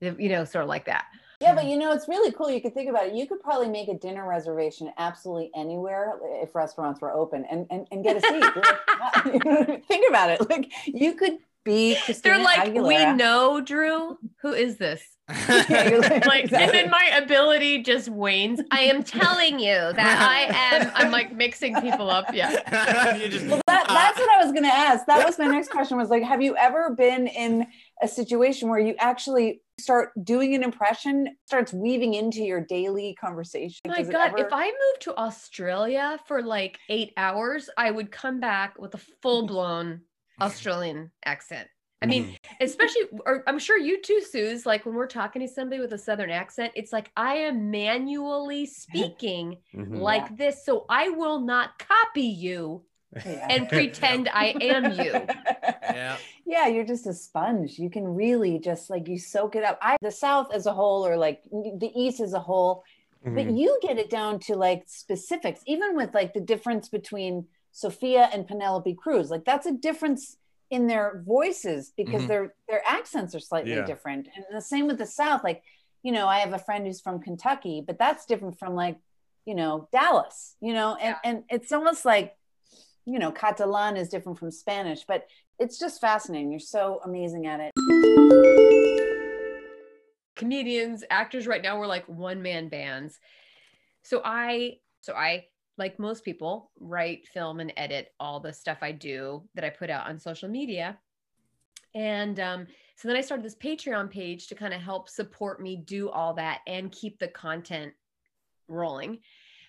you 0.00 0.28
know, 0.28 0.44
sort 0.44 0.64
of 0.64 0.68
like 0.68 0.84
that. 0.86 1.06
Yeah, 1.40 1.54
but 1.54 1.66
you 1.66 1.76
know, 1.76 1.92
it's 1.92 2.08
really 2.08 2.32
cool. 2.32 2.50
You 2.50 2.62
could 2.62 2.72
think 2.72 2.88
about 2.88 3.08
it. 3.08 3.14
You 3.14 3.26
could 3.26 3.40
probably 3.40 3.68
make 3.68 3.88
a 3.88 3.94
dinner 3.94 4.26
reservation 4.26 4.90
absolutely 4.96 5.50
anywhere 5.54 6.18
if 6.42 6.54
restaurants 6.54 7.02
were 7.02 7.12
open 7.12 7.44
and, 7.50 7.66
and, 7.70 7.86
and 7.92 8.02
get 8.02 8.16
a 8.16 8.20
seat. 8.20 9.34
You 9.34 9.40
know, 9.44 9.82
think 9.86 10.08
about 10.08 10.30
it. 10.30 10.48
Like 10.48 10.72
you 10.86 11.14
could 11.14 11.38
be 11.66 11.96
Christina 12.04 12.36
They're 12.36 12.44
like, 12.44 12.72
we 12.72 13.04
know, 13.12 13.60
Drew, 13.60 14.16
who 14.40 14.52
is 14.52 14.78
this? 14.78 15.02
Yeah, 15.28 15.88
you're 15.88 16.00
like, 16.00 16.24
Like, 16.26 16.52
and 16.52 16.70
then 16.72 16.88
my 16.88 17.10
ability 17.20 17.82
just 17.82 18.08
wanes. 18.08 18.60
I 18.70 18.82
am 18.82 19.02
telling 19.02 19.58
you 19.58 19.74
that 19.74 19.96
I 19.98 20.76
am, 20.76 20.92
I'm 20.94 21.10
like 21.10 21.34
mixing 21.34 21.74
people 21.80 22.08
up. 22.08 22.26
Yeah. 22.32 23.18
Just- 23.28 23.46
Well, 23.46 23.60
that, 23.66 23.86
that's 23.88 24.18
what 24.18 24.30
I 24.30 24.42
was 24.42 24.52
going 24.52 24.62
to 24.62 24.72
ask. 24.72 25.04
That 25.06 25.26
was 25.26 25.38
my 25.38 25.48
next 25.48 25.70
question. 25.70 25.98
Was 25.98 26.10
like, 26.10 26.22
have 26.22 26.40
you 26.40 26.56
ever 26.56 26.94
been 26.96 27.26
in 27.26 27.66
a 28.00 28.06
situation 28.08 28.68
where 28.68 28.78
you 28.78 28.94
actually 29.00 29.62
start 29.78 30.10
doing 30.22 30.54
an 30.54 30.62
impression, 30.62 31.36
starts 31.46 31.72
weaving 31.72 32.14
into 32.14 32.42
your 32.42 32.60
daily 32.60 33.16
conversation? 33.20 33.80
Oh 33.86 33.90
my 33.90 33.98
Does 33.98 34.08
God, 34.08 34.28
ever- 34.28 34.46
if 34.46 34.52
I 34.52 34.66
moved 34.66 35.00
to 35.02 35.16
Australia 35.18 36.18
for 36.28 36.40
like 36.40 36.78
eight 36.88 37.12
hours, 37.16 37.68
I 37.76 37.90
would 37.90 38.12
come 38.12 38.38
back 38.38 38.78
with 38.78 38.94
a 38.94 39.00
full 39.22 39.46
blown 39.48 40.02
Australian 40.40 41.10
accent. 41.24 41.68
I 42.02 42.06
mean, 42.06 42.36
especially, 42.60 43.02
or 43.24 43.42
I'm 43.46 43.58
sure 43.58 43.78
you 43.78 44.00
too, 44.02 44.20
Suze, 44.20 44.66
like 44.66 44.84
when 44.84 44.94
we're 44.94 45.06
talking 45.06 45.40
to 45.42 45.48
somebody 45.48 45.80
with 45.80 45.92
a 45.94 45.98
Southern 45.98 46.30
accent, 46.30 46.72
it's 46.76 46.92
like 46.92 47.10
I 47.16 47.36
am 47.36 47.70
manually 47.70 48.66
speaking 48.82 49.56
Mhm. 49.74 50.00
like 50.00 50.36
this. 50.36 50.64
So 50.64 50.84
I 50.90 51.08
will 51.08 51.40
not 51.40 51.78
copy 51.78 52.22
you 52.22 52.84
Yeah. 53.24 53.46
and 53.48 53.68
pretend 53.68 54.28
I 54.28 54.54
am 54.60 54.92
you. 54.92 55.12
yeah. 55.82 56.18
yeah 56.44 56.66
you're 56.66 56.84
just 56.84 57.06
a 57.06 57.14
sponge 57.14 57.78
you 57.78 57.88
can 57.88 58.04
really 58.06 58.58
just 58.58 58.90
like 58.90 59.08
you 59.08 59.18
soak 59.18 59.54
it 59.56 59.62
up 59.64 59.78
i 59.80 59.96
the 60.02 60.10
south 60.10 60.52
as 60.52 60.66
a 60.66 60.72
whole 60.72 61.06
or 61.06 61.16
like 61.16 61.42
the 61.44 61.90
east 61.94 62.20
as 62.20 62.34
a 62.34 62.40
whole 62.40 62.82
but 63.24 63.46
Mhm. 63.46 63.58
you 63.58 63.78
get 63.82 63.96
it 63.98 64.10
down 64.10 64.38
to 64.40 64.54
like 64.56 64.82
specifics 64.86 65.60
even 65.66 65.96
with 65.96 66.12
like 66.12 66.34
the 66.34 66.40
difference 66.40 66.88
between 66.88 67.46
sofia 67.76 68.30
and 68.32 68.46
penelope 68.48 68.94
cruz. 68.94 69.30
Like 69.30 69.44
that's 69.44 69.66
a 69.66 69.72
difference 69.72 70.38
in 70.70 70.86
their 70.86 71.22
voices 71.26 71.92
because 71.96 72.22
Mhm. 72.22 72.28
their 72.28 72.54
their 72.68 72.82
accents 72.88 73.34
are 73.34 73.40
slightly 73.40 73.72
Yeah. 73.72 73.84
different. 73.84 74.28
And 74.34 74.44
the 74.50 74.62
same 74.62 74.86
with 74.86 74.98
the 74.98 75.06
south. 75.06 75.44
Like 75.44 75.62
you 76.02 76.12
know 76.12 76.26
i 76.28 76.38
have 76.38 76.52
a 76.52 76.58
friend 76.58 76.86
who's 76.86 77.00
from 77.00 77.20
kentucky 77.20 77.82
but 77.84 77.98
that's 77.98 78.26
different 78.26 78.56
from 78.58 78.74
like 78.76 78.96
you 79.44 79.54
know 79.54 79.88
dallas 79.90 80.54
you 80.60 80.72
know? 80.72 80.94
And 80.94 81.16
and 81.24 81.44
it's 81.48 81.72
almost 81.72 82.04
like 82.04 82.36
you 83.06 83.18
know 83.18 83.32
catalan 83.32 83.96
is 83.96 84.08
different 84.08 84.38
from 84.38 84.50
spanish 84.52 85.04
but 85.04 85.26
it's 85.58 85.78
just 85.78 86.00
fascinating. 86.00 86.50
You're 86.52 86.60
so 86.60 87.00
amazing 87.04 87.46
at 87.46 87.60
it. 87.60 87.72
Comedians, 90.36 91.02
actors 91.10 91.46
right 91.46 91.62
now 91.62 91.78
we're 91.78 91.86
like 91.86 92.06
one 92.08 92.42
man 92.42 92.68
bands. 92.68 93.18
So 94.02 94.20
I 94.24 94.78
so 95.00 95.14
I 95.14 95.46
like 95.78 95.98
most 95.98 96.24
people 96.24 96.70
write, 96.80 97.26
film 97.26 97.60
and 97.60 97.72
edit 97.76 98.12
all 98.18 98.40
the 98.40 98.52
stuff 98.52 98.78
I 98.82 98.92
do 98.92 99.42
that 99.54 99.64
I 99.64 99.70
put 99.70 99.90
out 99.90 100.08
on 100.08 100.18
social 100.18 100.48
media. 100.48 100.98
And 101.94 102.40
um, 102.40 102.66
so 102.96 103.08
then 103.08 103.16
I 103.16 103.20
started 103.20 103.44
this 103.44 103.54
Patreon 103.54 104.10
page 104.10 104.48
to 104.48 104.54
kind 104.54 104.74
of 104.74 104.80
help 104.80 105.08
support 105.08 105.60
me 105.60 105.76
do 105.76 106.08
all 106.10 106.34
that 106.34 106.60
and 106.66 106.92
keep 106.92 107.18
the 107.18 107.28
content 107.28 107.92
rolling. 108.68 109.18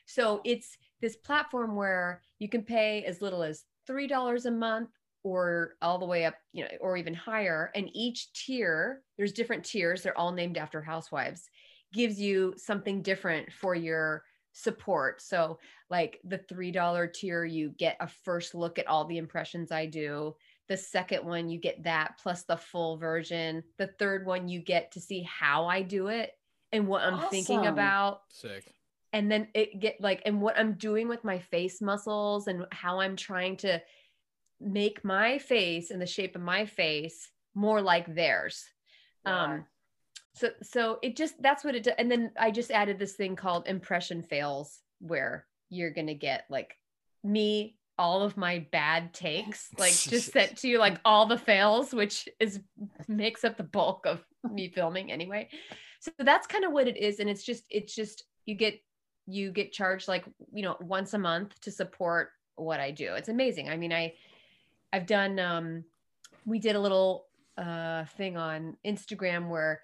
So 0.06 0.42
it's 0.46 0.78
this 1.02 1.16
platform 1.16 1.76
where 1.76 2.22
you 2.40 2.50
can 2.50 2.64
pay 2.64 3.04
as 3.04 3.22
little 3.22 3.44
as 3.44 3.66
$3 3.90 4.46
a 4.46 4.52
month 4.52 4.90
or 5.24 5.76
all 5.82 5.98
the 5.98 6.06
way 6.06 6.26
up, 6.26 6.36
you 6.54 6.64
know, 6.64 6.70
or 6.80 6.96
even 6.96 7.14
higher. 7.14 7.72
And 7.76 7.90
each 7.94 8.32
tier, 8.34 9.02
there's 9.18 9.34
different 9.34 9.66
tiers, 9.66 10.02
they're 10.02 10.18
all 10.18 10.32
named 10.32 10.58
after 10.58 10.82
housewives, 10.82 11.50
gives 11.94 12.20
you 12.20 12.54
something 12.58 13.02
different 13.02 13.52
for 13.52 13.76
your 13.76 14.24
support. 14.58 15.22
So, 15.22 15.60
like 15.90 16.20
the 16.24 16.40
$3 16.40 17.14
tier, 17.14 17.46
you 17.46 17.70
get 17.78 17.98
a 18.00 18.08
first 18.08 18.56
look 18.56 18.80
at 18.80 18.88
all 18.88 19.06
the 19.06 19.18
impressions 19.18 19.72
I 19.72 19.86
do. 19.86 20.36
The 20.68 20.78
second 20.78 21.26
one, 21.26 21.50
you 21.50 21.60
get 21.60 21.84
that 21.84 22.20
plus 22.22 22.44
the 22.44 22.58
full 22.58 22.98
version. 22.98 23.64
The 23.78 23.88
third 24.00 24.26
one, 24.26 24.48
you 24.50 24.60
get 24.60 24.92
to 24.94 25.00
see 25.00 25.22
how 25.22 25.66
I 25.66 25.82
do 25.82 26.08
it 26.08 26.32
and 26.72 26.88
what 26.88 27.04
I'm 27.04 27.30
thinking 27.30 27.66
about 27.68 28.22
Sick. 28.30 28.66
and 29.14 29.32
then 29.32 29.48
it 29.54 29.80
get 29.80 30.02
like 30.02 30.22
and 30.26 30.42
what 30.42 30.60
i'm 30.60 30.74
doing 30.74 31.08
with 31.08 31.24
my 31.24 31.40
face 31.40 31.82
muscles 31.82 32.48
and 32.48 32.66
how 32.72 33.00
i'm 33.00 33.16
trying 33.16 33.56
to 33.56 33.82
make 34.60 35.04
my 35.06 35.38
face 35.38 35.92
and 35.92 36.02
the 36.02 36.06
shape 36.06 36.36
of 36.36 36.42
my 36.42 36.66
face 36.66 37.30
more 37.56 37.82
like 37.82 38.14
theirs 38.14 38.66
um 39.26 39.66
so 40.38 40.50
so 40.62 41.00
it 41.02 41.16
just 41.16 41.42
that's 41.42 41.64
what 41.64 41.76
it 41.76 41.84
does. 41.84 41.94
and 41.98 42.12
then 42.12 42.32
i 42.40 42.52
just 42.52 42.72
added 42.72 43.00
this 43.00 43.14
thing 43.14 43.36
called 43.36 43.68
impression 43.68 44.22
fails 44.22 44.80
where 45.00 45.46
you're 45.70 45.92
gonna 45.92 46.14
get 46.14 46.46
like 46.50 46.76
me 47.24 47.78
all 48.00 48.22
of 48.22 48.38
my 48.38 48.66
bad 48.72 49.14
takes 49.14 49.70
like 49.78 49.94
just 50.10 50.32
sent 50.32 50.58
to 50.58 50.68
you 50.68 50.78
like 50.80 51.00
all 51.04 51.26
the 51.26 51.38
fails 51.38 51.94
which 51.94 52.28
is 52.40 52.60
makes 53.08 53.44
up 53.44 53.58
the 53.58 53.64
bulk 53.64 54.06
of 54.06 54.24
me 54.52 54.70
filming 54.70 55.12
anyway 55.12 55.48
so 56.00 56.12
that's 56.20 56.48
kind 56.48 56.64
of 56.64 56.72
what 56.72 56.88
it 56.88 56.98
is 56.98 57.20
and 57.20 57.30
it's 57.30 57.44
just 57.44 57.64
it's 57.70 57.96
just 57.96 58.24
you 58.46 58.56
get 58.56 58.80
you 59.26 59.52
get 59.52 59.72
charged 59.72 60.08
like 60.08 60.26
you 60.54 60.64
know 60.64 60.78
once 60.80 61.14
a 61.14 61.18
month 61.18 61.60
to 61.62 61.72
support 61.72 62.30
what 62.56 62.80
i 62.80 62.92
do 62.92 63.14
it's 63.14 63.30
amazing 63.30 63.70
i 63.70 63.76
mean 63.76 63.92
i 63.92 64.14
i've 64.94 65.06
done 65.06 65.40
um 65.40 65.84
we 66.46 66.60
did 66.60 66.76
a 66.76 66.80
little 66.80 67.26
uh 67.58 68.06
thing 68.18 68.38
on 68.38 68.78
instagram 68.86 69.50
where 69.50 69.82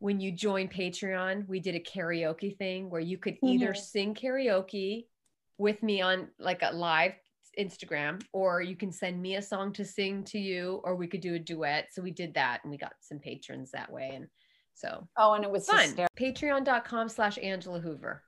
when 0.00 0.20
you 0.20 0.30
join 0.32 0.68
patreon 0.68 1.46
we 1.48 1.58
did 1.60 1.74
a 1.74 1.80
karaoke 1.80 2.56
thing 2.56 2.88
where 2.90 3.00
you 3.00 3.18
could 3.18 3.36
either 3.42 3.72
Mhm. 3.72 3.76
sing 3.76 4.14
karaoke 4.14 5.06
with 5.58 5.82
me 5.82 6.00
on 6.00 6.28
like 6.38 6.62
a 6.62 6.70
live 6.72 7.14
Instagram, 7.58 8.22
or 8.32 8.62
you 8.62 8.76
can 8.76 8.92
send 8.92 9.20
me 9.20 9.34
a 9.34 9.42
song 9.42 9.72
to 9.72 9.84
sing 9.84 10.22
to 10.22 10.38
you, 10.38 10.80
or 10.84 10.94
we 10.94 11.08
could 11.08 11.20
do 11.20 11.34
a 11.34 11.38
duet. 11.40 11.88
So 11.92 12.00
we 12.00 12.12
did 12.12 12.34
that 12.34 12.62
and 12.62 12.70
we 12.70 12.76
got 12.78 12.92
some 13.00 13.18
patrons 13.18 13.72
that 13.72 13.90
way. 13.90 14.12
And 14.14 14.28
so 14.74 15.08
Oh, 15.16 15.32
and 15.32 15.42
it 15.42 15.50
was 15.50 15.66
fun. 15.66 15.80
hysterical. 15.80 16.14
Patreon.com 16.16 17.08
slash 17.08 17.36
Angela 17.42 17.80
Hoover. 17.80 18.22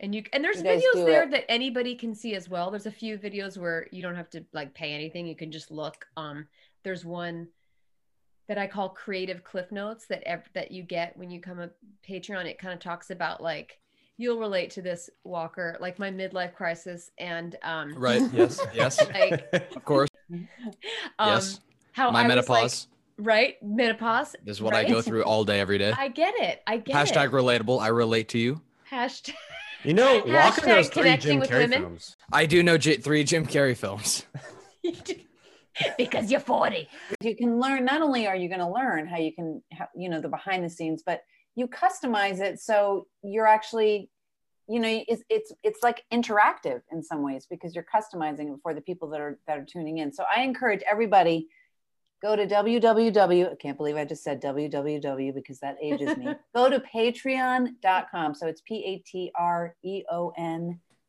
And 0.00 0.14
you 0.14 0.24
and 0.34 0.44
there's 0.44 0.58
You 0.58 0.64
videos 0.64 1.06
there 1.06 1.22
it. 1.22 1.30
that 1.30 1.50
anybody 1.50 1.94
can 1.94 2.14
see 2.14 2.34
as 2.34 2.50
well. 2.50 2.70
There's 2.70 2.84
a 2.84 2.90
few 2.90 3.16
videos 3.16 3.56
where 3.56 3.88
you 3.92 4.02
don't 4.02 4.14
have 4.16 4.28
to 4.30 4.44
like 4.52 4.74
pay 4.74 4.92
anything. 4.92 5.26
You 5.26 5.36
can 5.36 5.50
just 5.50 5.70
look. 5.70 6.06
Um, 6.18 6.46
there's 6.82 7.02
one 7.06 7.48
that 8.48 8.58
I 8.58 8.66
call 8.66 8.88
creative 8.90 9.42
cliff 9.44 9.72
notes 9.72 10.06
that 10.06 10.22
ev- 10.24 10.48
that 10.54 10.70
you 10.70 10.82
get 10.82 11.16
when 11.16 11.30
you 11.30 11.40
come 11.40 11.58
a 11.60 11.70
Patreon. 12.08 12.44
It 12.46 12.58
kind 12.58 12.72
of 12.74 12.80
talks 12.80 13.10
about 13.10 13.42
like 13.42 13.78
you'll 14.18 14.38
relate 14.38 14.70
to 14.70 14.82
this 14.82 15.10
Walker, 15.24 15.76
like 15.80 15.98
my 15.98 16.10
midlife 16.10 16.54
crisis 16.54 17.10
and 17.18 17.56
um 17.62 17.94
Right. 17.96 18.22
Yes. 18.32 18.60
Yes. 18.74 19.00
like 19.12 19.48
Of 19.74 19.84
course. 19.84 20.10
um 20.30 20.46
yes. 21.18 21.60
how 21.92 22.10
My 22.10 22.20
I 22.20 22.22
was, 22.22 22.28
menopause. 22.28 22.88
like, 23.18 23.26
right? 23.26 23.56
Menopause. 23.62 24.36
this 24.44 24.56
is 24.56 24.62
what 24.62 24.74
right? 24.74 24.86
I 24.86 24.90
go 24.90 25.02
through 25.02 25.24
all 25.24 25.44
day, 25.44 25.60
every 25.60 25.78
day. 25.78 25.92
I 25.96 26.08
get 26.08 26.34
it. 26.38 26.62
I 26.66 26.78
get 26.78 26.94
it. 26.94 26.98
Hashtag 27.14 27.26
it. 27.26 27.32
relatable. 27.32 27.80
I 27.80 27.88
relate 27.88 28.28
to 28.30 28.38
you. 28.38 28.60
Hashtag 28.90 29.34
You 29.84 29.94
know, 29.94 30.22
Walker 30.26 30.66
knows 30.66 30.88
three 30.88 31.16
Jim 31.16 31.40
Carrey 31.42 31.62
women. 31.64 31.80
films. 31.82 32.16
I 32.32 32.46
do 32.46 32.62
know 32.62 32.76
J- 32.78 32.96
three 32.96 33.22
Jim 33.24 33.46
Carrey 33.46 33.76
films. 33.76 34.24
because 35.98 36.30
you're 36.30 36.40
40. 36.40 36.88
you 37.20 37.36
can 37.36 37.60
learn 37.60 37.84
not 37.84 38.02
only 38.02 38.26
are 38.26 38.36
you 38.36 38.48
going 38.48 38.60
to 38.60 38.70
learn 38.70 39.06
how 39.06 39.18
you 39.18 39.32
can 39.32 39.62
how, 39.72 39.88
you 39.94 40.08
know 40.08 40.20
the 40.20 40.28
behind 40.28 40.64
the 40.64 40.70
scenes 40.70 41.02
but 41.04 41.22
you 41.54 41.66
customize 41.68 42.40
it 42.40 42.60
so 42.60 43.06
you're 43.22 43.46
actually 43.46 44.10
you 44.68 44.80
know 44.80 45.04
it's 45.08 45.22
it's 45.28 45.52
it's 45.62 45.82
like 45.82 46.02
interactive 46.12 46.82
in 46.92 47.02
some 47.02 47.22
ways 47.22 47.46
because 47.48 47.74
you're 47.74 47.84
customizing 47.84 48.52
it 48.52 48.60
for 48.62 48.74
the 48.74 48.80
people 48.80 49.08
that 49.08 49.20
are 49.20 49.38
that 49.46 49.58
are 49.58 49.64
tuning 49.64 49.98
in. 49.98 50.12
So 50.12 50.24
i 50.34 50.42
encourage 50.42 50.82
everybody 50.90 51.48
go 52.22 52.34
to 52.34 52.46
www 52.46 53.52
i 53.52 53.54
can't 53.56 53.76
believe 53.76 53.96
i 53.96 54.04
just 54.04 54.24
said 54.24 54.40
www 54.42 55.34
because 55.34 55.60
that 55.60 55.76
ages 55.82 56.16
me. 56.16 56.28
Go 56.54 56.70
to 56.70 56.80
patreon.com 56.80 58.34
so 58.34 58.46
it's 58.46 58.62
p-a-t-r-e-o-n 58.62 59.20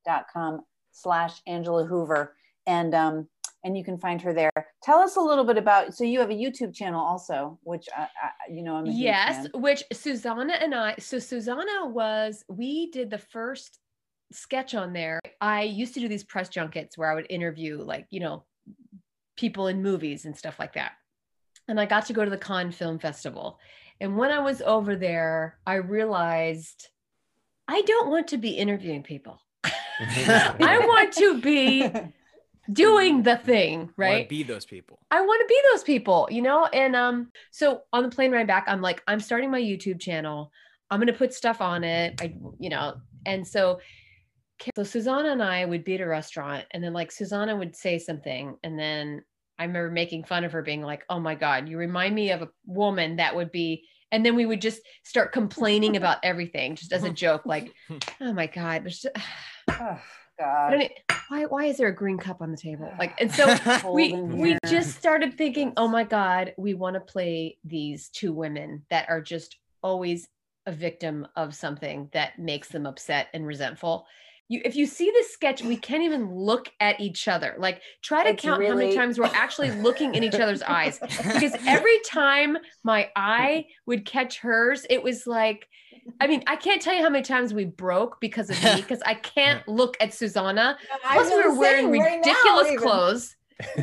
dot 0.05 0.25
com 0.31 0.61
slash 0.91 1.41
angela 1.47 1.85
hoover. 1.85 2.35
And 2.65 2.93
um 2.93 3.27
and 3.63 3.77
you 3.77 3.83
can 3.83 3.97
find 3.97 4.21
her 4.21 4.33
there. 4.33 4.51
Tell 4.83 4.99
us 4.99 5.15
a 5.15 5.21
little 5.21 5.43
bit 5.43 5.57
about. 5.57 5.93
So 5.93 6.03
you 6.03 6.19
have 6.19 6.29
a 6.29 6.33
YouTube 6.33 6.73
channel 6.73 7.03
also, 7.03 7.59
which 7.63 7.87
I, 7.95 8.03
I 8.03 8.51
you 8.51 8.63
know 8.63 8.75
I'm 8.75 8.85
Yes, 8.85 9.47
which 9.53 9.83
Susanna 9.91 10.53
and 10.53 10.73
I, 10.73 10.95
so 10.99 11.19
Susanna 11.19 11.87
was, 11.87 12.43
we 12.47 12.91
did 12.91 13.09
the 13.09 13.17
first 13.17 13.79
sketch 14.31 14.75
on 14.75 14.93
there. 14.93 15.19
I 15.41 15.63
used 15.63 15.93
to 15.95 15.99
do 15.99 16.07
these 16.07 16.23
press 16.23 16.49
junkets 16.49 16.97
where 16.97 17.11
I 17.11 17.15
would 17.15 17.27
interview 17.29 17.81
like, 17.81 18.07
you 18.09 18.19
know, 18.19 18.45
people 19.37 19.67
in 19.67 19.81
movies 19.81 20.25
and 20.25 20.35
stuff 20.35 20.59
like 20.59 20.73
that. 20.73 20.93
And 21.67 21.79
I 21.79 21.85
got 21.85 22.05
to 22.07 22.13
go 22.13 22.23
to 22.23 22.31
the 22.31 22.37
Cannes 22.37 22.71
Film 22.71 22.99
Festival. 22.99 23.59
And 23.99 24.17
when 24.17 24.31
I 24.31 24.39
was 24.39 24.61
over 24.61 24.95
there, 24.95 25.59
I 25.65 25.75
realized 25.75 26.87
I 27.67 27.81
don't 27.81 28.09
want 28.09 28.27
to 28.29 28.37
be 28.37 28.51
interviewing 28.51 29.03
people. 29.03 29.41
I 29.63 30.79
want 30.85 31.13
to 31.13 31.41
be 31.41 31.81
doing 32.71 33.23
the 33.23 33.37
thing, 33.37 33.91
right? 33.97 34.27
Be 34.27 34.43
those 34.43 34.65
people. 34.65 34.99
I 35.11 35.21
want 35.21 35.41
to 35.41 35.47
be 35.47 35.59
those 35.71 35.83
people, 35.83 36.27
you 36.31 36.41
know? 36.41 36.65
And 36.65 36.95
um, 36.95 37.31
so 37.51 37.81
on 37.93 38.03
the 38.03 38.09
plane 38.09 38.31
ride 38.31 38.47
back, 38.47 38.65
I'm 38.67 38.81
like, 38.81 39.01
I'm 39.07 39.19
starting 39.19 39.51
my 39.51 39.61
YouTube 39.61 39.99
channel. 39.99 40.51
I'm 40.89 40.99
gonna 40.99 41.13
put 41.13 41.33
stuff 41.33 41.61
on 41.61 41.83
it. 41.83 42.21
I, 42.21 42.35
you 42.59 42.69
know, 42.69 42.95
and 43.25 43.45
so 43.45 43.79
so 44.75 44.83
Susanna 44.83 45.31
and 45.31 45.43
I 45.43 45.65
would 45.65 45.83
be 45.83 45.95
at 45.95 46.01
a 46.01 46.07
restaurant, 46.07 46.65
and 46.71 46.83
then 46.83 46.93
like 46.93 47.11
Susanna 47.11 47.55
would 47.55 47.75
say 47.75 47.99
something, 47.99 48.55
and 48.63 48.79
then 48.79 49.23
I 49.59 49.65
remember 49.65 49.91
making 49.91 50.23
fun 50.23 50.43
of 50.43 50.51
her, 50.53 50.61
being 50.61 50.81
like, 50.81 51.03
"Oh 51.09 51.19
my 51.19 51.35
God, 51.35 51.67
you 51.69 51.77
remind 51.77 52.15
me 52.15 52.31
of 52.31 52.41
a 52.41 52.49
woman 52.65 53.17
that 53.17 53.35
would 53.35 53.51
be." 53.51 53.87
And 54.11 54.25
then 54.25 54.35
we 54.35 54.45
would 54.45 54.61
just 54.61 54.81
start 55.03 55.33
complaining 55.33 55.97
about 55.97 56.19
everything, 56.23 56.75
just 56.75 56.93
as 56.93 57.03
a 57.03 57.09
joke, 57.25 57.45
like, 57.45 57.73
"Oh 58.21 58.33
my 58.33 58.47
God, 58.47 58.83
there's 58.83 59.01
just, 59.01 59.15
I 59.67 59.99
God. 60.39 60.89
why 61.29 61.45
why 61.45 61.65
is 61.65 61.77
there 61.77 61.87
a 61.87 61.95
green 61.95 62.17
cup 62.17 62.41
on 62.41 62.51
the 62.51 62.57
table?" 62.57 62.91
Like, 62.99 63.19
and 63.19 63.31
so 63.31 63.91
we 63.93 64.13
we 64.13 64.57
just 64.67 64.97
started 64.97 65.37
thinking 65.37 65.73
oh 65.77 65.87
my 65.87 66.03
god 66.03 66.53
we 66.57 66.73
want 66.73 66.95
to 66.95 66.99
play 66.99 67.57
these 67.63 68.09
two 68.09 68.33
women 68.33 68.83
that 68.89 69.09
are 69.09 69.21
just 69.21 69.57
always 69.81 70.27
a 70.65 70.71
victim 70.71 71.25
of 71.35 71.55
something 71.55 72.09
that 72.13 72.37
makes 72.37 72.67
them 72.67 72.85
upset 72.85 73.27
and 73.33 73.47
resentful. 73.47 74.05
You 74.49 74.61
if 74.63 74.75
you 74.75 74.85
see 74.85 75.11
this 75.11 75.31
sketch 75.31 75.61
we 75.61 75.75
can't 75.75 76.03
even 76.03 76.33
look 76.33 76.71
at 76.79 76.99
each 76.99 77.27
other. 77.27 77.55
Like 77.57 77.81
try 78.01 78.23
to 78.23 78.29
It's 78.29 78.41
count 78.41 78.65
how 78.65 78.75
many 78.75 78.95
times 78.95 79.19
we're 79.19 79.25
actually 79.25 79.71
looking 79.71 80.15
in 80.15 80.23
each 80.23 80.35
other's 80.35 80.61
eyes. 80.61 80.99
Because 81.17 81.55
every 81.65 81.99
time 82.05 82.57
my 82.83 83.09
eye 83.15 83.65
would 83.85 84.05
catch 84.05 84.39
hers 84.39 84.85
it 84.89 85.03
was 85.03 85.27
like 85.27 85.67
I 86.19 86.27
mean, 86.27 86.43
I 86.47 86.55
can't 86.55 86.81
tell 86.81 86.93
you 86.95 87.03
how 87.03 87.09
many 87.09 87.23
times 87.23 87.53
we 87.53 87.65
broke 87.65 88.19
because 88.19 88.49
of 88.49 88.61
me, 88.63 88.75
because 88.81 89.01
I 89.05 89.13
can't 89.13 89.67
look 89.67 89.97
at 89.99 90.13
Susanna. 90.13 90.77
Plus, 91.11 91.29
we 91.31 91.43
were 91.43 91.57
wearing 91.59 91.89
ridiculous 91.91 92.79
clothes. 92.79 93.35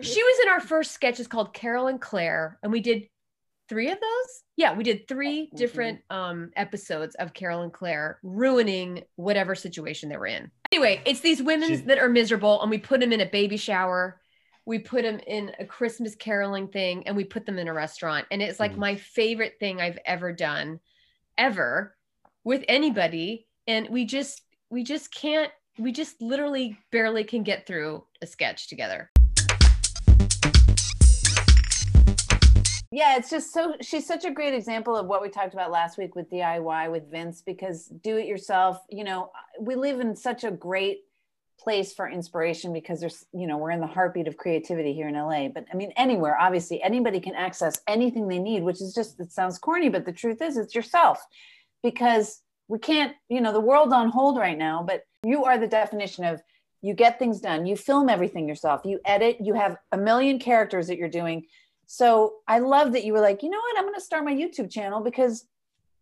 she 0.00 0.22
was 0.22 0.40
in 0.42 0.48
our 0.48 0.60
first 0.60 0.92
sketch. 0.92 1.18
It's 1.20 1.28
called 1.28 1.52
Carol 1.54 1.86
and 1.88 2.00
Claire, 2.00 2.58
and 2.62 2.72
we 2.72 2.80
did 2.80 3.08
three 3.68 3.90
of 3.90 3.98
those. 4.00 4.42
Yeah, 4.56 4.74
we 4.74 4.84
did 4.84 5.08
three 5.08 5.50
Mhm. 5.52 5.56
different 5.56 6.00
um, 6.08 6.50
episodes 6.56 7.14
of 7.16 7.34
Carol 7.34 7.62
and 7.62 7.72
Claire 7.72 8.18
ruining 8.22 9.02
whatever 9.16 9.54
situation 9.54 10.08
they 10.08 10.16
were 10.16 10.26
in. 10.28 10.50
Anyway, 10.72 11.02
it's 11.04 11.20
these 11.20 11.42
women 11.42 11.68
She's- 11.68 11.82
that 11.82 11.98
are 11.98 12.08
miserable, 12.08 12.62
and 12.62 12.70
we 12.70 12.78
put 12.78 13.00
them 13.00 13.12
in 13.12 13.20
a 13.20 13.26
baby 13.26 13.56
shower. 13.56 14.20
We 14.64 14.78
put 14.80 15.02
them 15.02 15.20
in 15.26 15.52
a 15.58 15.64
Christmas 15.64 16.14
caroling 16.14 16.68
thing, 16.68 17.06
and 17.06 17.16
we 17.16 17.24
put 17.24 17.44
them 17.46 17.58
in 17.58 17.68
a 17.68 17.74
restaurant. 17.74 18.26
And 18.30 18.40
it's 18.42 18.58
like 18.60 18.72
Mhm. 18.74 18.78
my 18.78 18.96
favorite 18.96 19.56
thing 19.60 19.80
I've 19.80 19.98
ever 20.04 20.32
done, 20.32 20.80
ever, 21.38 21.96
with 22.44 22.64
anybody. 22.68 23.46
And 23.66 23.88
we 23.90 24.04
just, 24.04 24.42
we 24.70 24.84
just 24.84 25.12
can't. 25.14 25.50
We 25.78 25.92
just 25.92 26.22
literally 26.22 26.78
barely 26.90 27.24
can 27.24 27.42
get 27.42 27.66
through 27.66 28.04
a 28.22 28.26
sketch 28.26 28.68
together. 28.68 29.10
yeah 32.92 33.16
it's 33.16 33.28
just 33.30 33.52
so 33.52 33.74
she's 33.82 34.06
such 34.06 34.24
a 34.24 34.30
great 34.30 34.54
example 34.54 34.96
of 34.96 35.06
what 35.06 35.20
we 35.20 35.28
talked 35.28 35.52
about 35.52 35.70
last 35.70 35.98
week 35.98 36.14
with 36.14 36.30
diy 36.30 36.90
with 36.90 37.10
vince 37.10 37.42
because 37.44 37.88
do 38.02 38.16
it 38.16 38.26
yourself 38.26 38.78
you 38.88 39.04
know 39.04 39.30
we 39.60 39.74
live 39.74 40.00
in 40.00 40.14
such 40.14 40.44
a 40.44 40.50
great 40.50 41.00
place 41.58 41.92
for 41.92 42.08
inspiration 42.08 42.72
because 42.72 43.00
there's 43.00 43.24
you 43.32 43.46
know 43.46 43.56
we're 43.56 43.70
in 43.70 43.80
the 43.80 43.86
heartbeat 43.86 44.28
of 44.28 44.36
creativity 44.36 44.92
here 44.92 45.08
in 45.08 45.14
la 45.14 45.48
but 45.48 45.64
i 45.72 45.76
mean 45.76 45.92
anywhere 45.96 46.36
obviously 46.38 46.82
anybody 46.82 47.18
can 47.18 47.34
access 47.34 47.80
anything 47.86 48.28
they 48.28 48.38
need 48.38 48.62
which 48.62 48.80
is 48.80 48.94
just 48.94 49.18
it 49.20 49.32
sounds 49.32 49.58
corny 49.58 49.88
but 49.88 50.04
the 50.04 50.12
truth 50.12 50.42
is 50.42 50.56
it's 50.56 50.74
yourself. 50.74 51.24
Because 51.82 52.42
we 52.68 52.78
can't 52.78 53.14
you 53.28 53.40
know 53.40 53.52
the 53.52 53.60
world's 53.60 53.92
on 53.92 54.08
hold 54.08 54.38
right 54.38 54.58
now 54.58 54.82
but 54.82 55.02
you 55.22 55.44
are 55.44 55.56
the 55.56 55.66
definition 55.66 56.24
of 56.24 56.42
you 56.82 56.94
get 56.94 57.18
things 57.18 57.40
done 57.40 57.64
you 57.64 57.76
film 57.76 58.08
everything 58.08 58.48
yourself 58.48 58.80
you 58.84 58.98
edit 59.04 59.36
you 59.40 59.54
have 59.54 59.76
a 59.92 59.96
million 59.96 60.38
characters 60.38 60.88
that 60.88 60.98
you're 60.98 61.08
doing. 61.08 61.46
So 61.86 62.36
I 62.48 62.58
love 62.58 62.92
that 62.92 63.04
you 63.04 63.12
were 63.12 63.20
like, 63.20 63.44
you 63.44 63.48
know 63.48 63.58
what, 63.58 63.78
I'm 63.78 63.84
going 63.84 63.94
to 63.94 64.00
start 64.00 64.24
my 64.24 64.34
YouTube 64.34 64.70
channel 64.70 65.00
because 65.00 65.46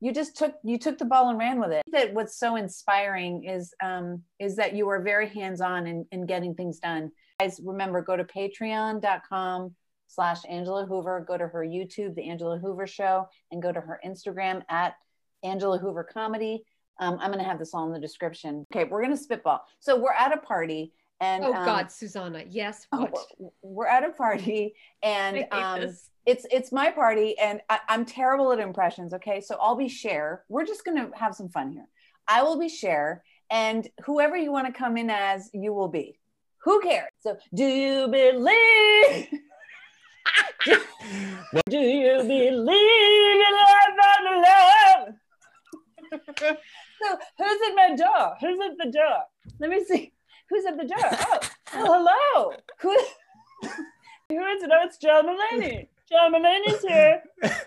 you 0.04 0.12
just 0.12 0.36
took 0.36 0.54
you 0.62 0.76
took 0.76 0.98
the 0.98 1.06
ball 1.06 1.30
and 1.30 1.38
ran 1.38 1.58
with 1.58 1.70
it. 1.70 1.82
That 1.90 2.12
what's 2.12 2.36
so 2.38 2.56
inspiring 2.56 3.44
is 3.44 3.72
um, 3.82 4.22
is 4.38 4.54
that 4.56 4.74
you 4.74 4.86
are 4.90 5.00
very 5.00 5.26
hands 5.30 5.62
on 5.62 5.86
in, 5.86 6.04
in 6.12 6.26
getting 6.26 6.54
things 6.54 6.78
done. 6.78 7.10
Guys, 7.40 7.58
remember 7.64 8.02
go 8.02 8.14
to 8.14 8.22
patreon.com 8.22 9.74
slash 10.08 10.40
Angela 10.46 10.84
Hoover, 10.84 11.24
go 11.26 11.38
to 11.38 11.48
her 11.48 11.64
YouTube, 11.64 12.14
The 12.16 12.28
Angela 12.28 12.58
Hoover 12.58 12.86
Show, 12.86 13.26
and 13.50 13.62
go 13.62 13.72
to 13.72 13.80
her 13.80 13.98
Instagram 14.04 14.60
at 14.68 14.94
Angela 15.42 15.78
Hoover 15.78 16.04
Comedy. 16.04 16.64
Um, 17.00 17.18
I'm 17.18 17.32
going 17.32 17.42
to 17.42 17.48
have 17.48 17.58
this 17.58 17.72
all 17.72 17.86
in 17.86 17.92
the 17.92 17.98
description. 17.98 18.66
Okay, 18.70 18.84
we're 18.84 19.02
going 19.02 19.16
to 19.16 19.22
spitball. 19.22 19.64
So 19.80 19.98
we're 19.98 20.12
at 20.12 20.34
a 20.34 20.36
party. 20.36 20.92
And 21.20 21.44
Oh 21.44 21.54
um, 21.54 21.64
God, 21.64 21.90
Susanna. 21.90 22.44
Yes. 22.48 22.86
What? 22.90 23.12
we're- 23.38 23.50
we're 23.62 23.86
at 23.86 24.04
a 24.04 24.10
party 24.10 24.74
and 25.02 25.46
um, 25.52 25.94
it's 26.26 26.46
it's 26.50 26.72
my 26.72 26.90
party 26.90 27.38
and 27.38 27.60
I, 27.68 27.80
i'm 27.88 28.04
terrible 28.04 28.52
at 28.52 28.58
impressions 28.58 29.12
okay 29.14 29.40
so 29.40 29.56
i'll 29.60 29.76
be 29.76 29.88
Cher. 29.88 30.44
we're 30.48 30.64
just 30.64 30.84
gonna 30.84 31.10
have 31.14 31.34
some 31.34 31.48
fun 31.48 31.70
here 31.70 31.88
i 32.28 32.42
will 32.42 32.58
be 32.58 32.68
Cher, 32.68 33.22
and 33.50 33.88
whoever 34.04 34.36
you 34.36 34.52
want 34.52 34.66
to 34.66 34.72
come 34.72 34.96
in 34.96 35.10
as 35.10 35.50
you 35.52 35.72
will 35.72 35.88
be 35.88 36.18
who 36.62 36.80
cares 36.80 37.10
so 37.20 37.36
do 37.54 37.64
you 37.64 38.08
believe 38.08 39.28
do 41.68 41.78
you 41.78 42.16
believe 42.18 43.40
in 43.46 43.54
love 43.62 43.98
and 44.18 44.42
love 44.42 45.14
so 47.02 47.18
who's 47.38 47.60
at 47.68 47.74
my 47.74 47.94
door 47.96 48.36
who's 48.40 48.58
at 48.60 48.78
the 48.78 48.90
door 48.90 49.18
let 49.60 49.70
me 49.70 49.84
see 49.84 50.12
who's 50.50 50.64
at 50.66 50.76
the 50.76 50.84
door 50.84 50.98
oh, 51.02 51.38
oh 51.74 52.04
hello 52.32 52.56
who 52.80 52.96
who 54.28 54.44
is 54.46 54.62
it 54.62 54.70
oh 54.72 54.84
it's 54.84 54.98
joe 54.98 55.22
mulaney 55.24 55.88
John 56.06 56.34
Mulaney's 56.34 56.82
here. 56.82 57.22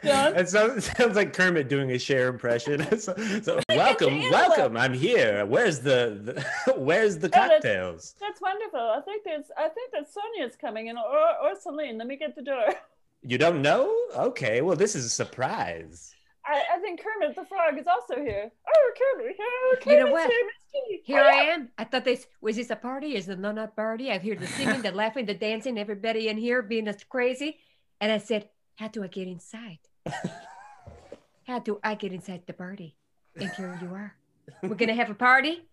John. 0.06 0.36
It 0.36 0.48
sounds, 0.48 0.88
it 0.88 0.96
sounds 0.96 1.16
like 1.16 1.34
Kermit 1.34 1.68
doing 1.70 1.92
a 1.92 1.98
Cher 1.98 2.28
impression. 2.28 2.82
so, 3.00 3.16
so 3.42 3.60
welcome, 3.70 4.20
welcome. 4.30 4.78
I'm 4.78 4.94
here. 4.94 5.44
Where's 5.48 5.80
the, 5.80 6.46
the 6.68 6.74
where's 6.78 7.18
the 7.18 7.28
Oh, 7.28 7.30
that's- 7.32 7.50
cocktails? 7.50 8.16
That's 8.22 8.40
wonderful. 8.40 8.80
I 8.80 9.02
think 9.02 9.24
there's 9.24 9.46
I 9.58 9.70
think 9.70 9.92
that 9.92 10.06
Sonia's 10.14 10.56
coming 10.56 10.86
in 10.86 10.98
or 10.98 11.50
or 11.50 11.56
Celine. 11.60 11.98
Let 11.98 12.06
me 12.08 12.16
get 12.16 12.36
the 12.36 12.44
door. 12.44 12.76
You 13.24 13.40
don't 13.40 13.64
know? 13.64 13.92
Okay, 14.16 14.62
well 14.62 14.76
this 14.76 14.96
is 14.96 15.06
a 15.06 15.10
surprise. 15.10 16.14
I, 16.48 16.64
I 16.76 16.80
think 16.80 17.02
Kermit 17.04 17.36
the 17.36 17.46
Frog 17.46 17.78
is 17.78 17.88
also 17.88 18.16
here. 18.22 18.50
Oh, 18.68 18.92
Kermit! 18.98 19.36
Oh, 19.40 19.76
Kermit's 19.82 19.86
You 19.86 20.06
know 20.06 20.12
what? 20.12 20.30
Here. 20.30 21.00
Here 21.04 21.24
I 21.24 21.54
am. 21.54 21.70
I 21.78 21.84
thought 21.84 22.06
this 22.06 22.28
was 22.42 22.56
this 22.56 22.70
a 22.70 22.76
party? 22.76 23.16
Is 23.16 23.28
it 23.28 23.40
not 23.40 23.58
a 23.58 23.68
party? 23.68 24.12
I 24.12 24.20
hear 24.20 24.36
the 24.36 24.48
singing, 24.48 24.82
the 24.82 24.92
laughing, 24.92 25.26
the 25.26 25.34
dancing, 25.34 25.78
everybody 25.78 26.30
in 26.30 26.38
here 26.38 26.62
being 26.62 26.88
as 26.88 27.04
crazy. 27.04 27.58
And 28.00 28.12
I 28.12 28.20
said, 28.20 28.50
How 28.76 28.88
do 28.88 29.04
I 29.04 29.08
get 29.08 29.28
inside? 29.28 29.80
How 31.48 31.60
do 31.60 31.80
I 31.84 31.96
get 31.96 32.14
inside 32.14 32.44
the 32.46 32.54
party? 32.54 32.96
And 33.36 33.50
here 33.52 33.78
you 33.82 33.94
are. 33.94 34.16
We're 34.64 34.76
gonna 34.76 34.96
have 34.96 35.10
a 35.10 35.16
party. 35.16 35.68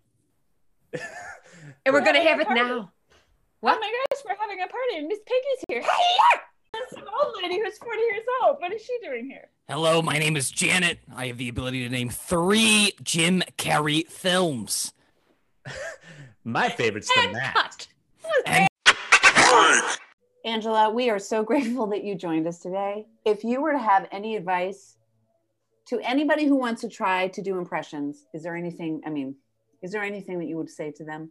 And 1.86 1.94
we're 1.94 2.04
gonna 2.04 2.20
have 2.20 2.40
it 2.40 2.48
now. 2.50 2.70
Oh 2.70 2.88
what? 3.64 3.78
Oh 3.78 3.80
my 3.80 3.90
gosh, 3.90 4.22
we're 4.28 4.36
having 4.38 4.60
a 4.60 4.68
party 4.68 4.98
and 4.98 5.08
Miss 5.08 5.20
Piggy's 5.24 5.64
here. 5.68 5.80
Hey, 5.80 6.40
This 6.90 6.98
is 6.98 7.04
an 7.04 7.08
old 7.22 7.34
lady 7.42 7.60
who's 7.60 7.78
40 7.78 7.98
years 7.98 8.24
old. 8.42 8.56
What 8.58 8.72
is 8.72 8.82
she 8.82 8.98
doing 9.02 9.26
here? 9.26 9.48
Hello, 9.68 10.02
my 10.02 10.18
name 10.18 10.36
is 10.36 10.50
Janet. 10.50 10.98
I 11.14 11.28
have 11.28 11.38
the 11.38 11.48
ability 11.48 11.82
to 11.84 11.88
name 11.88 12.10
three 12.10 12.92
Jim 13.02 13.42
Carrey 13.56 14.06
films. 14.06 14.92
My 16.44 16.68
favorite's 16.68 17.08
the 17.14 17.32
Matt. 17.32 17.88
Cut. 18.44 19.98
Angela, 20.44 20.90
we 20.90 21.08
are 21.08 21.18
so 21.18 21.42
grateful 21.44 21.86
that 21.86 22.04
you 22.04 22.14
joined 22.14 22.46
us 22.46 22.58
today. 22.58 23.06
If 23.24 23.44
you 23.44 23.62
were 23.62 23.72
to 23.72 23.78
have 23.78 24.06
any 24.12 24.36
advice 24.36 24.98
to 25.86 26.00
anybody 26.00 26.44
who 26.46 26.56
wants 26.56 26.82
to 26.82 26.90
try 26.90 27.28
to 27.28 27.40
do 27.40 27.56
impressions, 27.56 28.26
is 28.34 28.42
there 28.42 28.56
anything, 28.56 29.00
I 29.06 29.10
mean, 29.10 29.36
is 29.80 29.92
there 29.92 30.02
anything 30.02 30.38
that 30.38 30.48
you 30.48 30.58
would 30.58 30.70
say 30.70 30.90
to 30.96 31.04
them? 31.04 31.30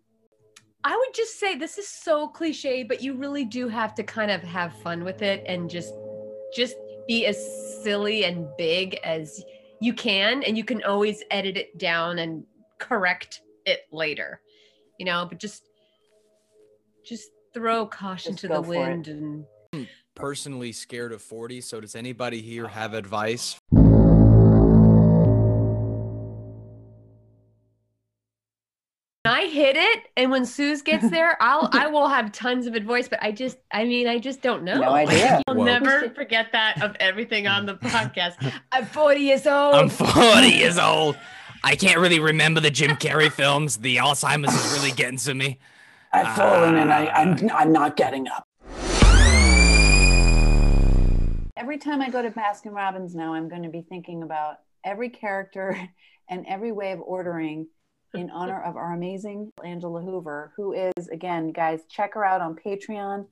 I 0.85 0.95
would 0.95 1.13
just 1.13 1.39
say 1.39 1.57
this 1.57 1.77
is 1.77 1.87
so 1.87 2.27
cliche, 2.27 2.83
but 2.83 3.01
you 3.01 3.13
really 3.13 3.45
do 3.45 3.67
have 3.69 3.95
to 3.95 4.03
kind 4.03 4.29
of 4.29 4.41
have 4.41 4.73
fun 4.81 5.03
with 5.03 5.21
it 5.21 5.43
and 5.47 5.69
just 5.69 5.93
just 6.55 6.75
be 7.07 7.25
as 7.25 7.37
silly 7.83 8.25
and 8.25 8.47
big 8.57 8.95
as 9.03 9.43
you 9.81 9.93
can 9.93 10.43
and 10.43 10.57
you 10.57 10.63
can 10.63 10.83
always 10.83 11.23
edit 11.31 11.57
it 11.57 11.77
down 11.77 12.19
and 12.19 12.43
correct 12.79 13.41
it 13.65 13.81
later. 13.91 14.41
You 14.99 15.05
know, 15.05 15.25
but 15.29 15.39
just 15.39 15.63
just 17.05 17.29
throw 17.53 17.85
caution 17.85 18.33
Just 18.33 18.41
to 18.41 18.47
the 18.47 18.63
for 18.63 18.73
it. 18.73 18.77
wind 18.77 19.07
and 19.07 19.45
Personally 20.15 20.71
scared 20.71 21.11
of 21.11 21.21
40. 21.21 21.61
So 21.61 21.81
does 21.81 21.95
anybody 21.95 22.41
here 22.41 22.65
oh. 22.65 22.69
have 22.69 22.93
advice? 22.93 23.59
I 29.43 29.47
hit 29.47 29.75
it 29.75 30.03
and 30.15 30.31
when 30.31 30.45
Suze 30.45 30.81
gets 30.81 31.09
there, 31.11 31.35
I'll 31.41 31.67
I 31.73 31.87
will 31.87 32.07
have 32.07 32.31
tons 32.31 32.65
of 32.65 32.75
advice, 32.75 33.09
but 33.09 33.21
I 33.21 33.33
just 33.33 33.57
I 33.73 33.83
mean 33.83 34.07
I 34.07 34.17
just 34.17 34.41
don't 34.41 34.63
know. 34.63 34.79
No 34.79 34.91
idea. 34.93 35.41
I'll 35.47 35.55
Whoa. 35.55 35.65
never 35.65 36.09
forget 36.11 36.53
that 36.53 36.81
of 36.81 36.95
everything 37.01 37.45
on 37.45 37.65
the 37.65 37.75
podcast. 37.75 38.35
I'm 38.71 38.85
40 38.85 39.19
years 39.19 39.45
old. 39.45 39.75
I'm 39.75 39.89
40 39.89 40.47
years 40.47 40.77
old. 40.77 41.17
I 41.61 41.75
can't 41.75 41.99
really 41.99 42.21
remember 42.21 42.61
the 42.61 42.71
Jim 42.71 42.91
Carrey 42.91 43.29
films. 43.29 43.77
The 43.77 43.97
Alzheimer's 43.97 44.53
is 44.53 44.79
really 44.79 44.95
getting 44.95 45.17
to 45.17 45.33
me. 45.33 45.59
I've 46.13 46.35
fallen 46.37 46.75
and 46.77 46.93
I, 46.93 47.07
uh, 47.07 47.11
I'm, 47.11 47.49
I'm 47.51 47.73
not 47.73 47.97
getting 47.97 48.27
up. 48.29 48.47
Every 51.57 51.77
time 51.79 52.01
I 52.01 52.09
go 52.09 52.21
to 52.21 52.29
Baskin 52.29 52.71
Robbins 52.71 53.13
now, 53.13 53.33
I'm 53.33 53.49
going 53.49 53.63
to 53.63 53.69
be 53.69 53.81
thinking 53.81 54.23
about 54.23 54.57
every 54.85 55.09
character 55.09 55.77
and 56.29 56.45
every 56.47 56.71
way 56.71 56.93
of 56.93 57.01
ordering 57.01 57.67
in 58.13 58.29
honor 58.29 58.61
of 58.61 58.75
our 58.75 58.93
amazing 58.93 59.51
Angela 59.63 60.01
Hoover, 60.01 60.53
who 60.55 60.73
is, 60.73 61.07
again, 61.11 61.51
guys, 61.51 61.81
check 61.89 62.13
her 62.13 62.23
out 62.23 62.41
on 62.41 62.55
Patreon. 62.55 63.25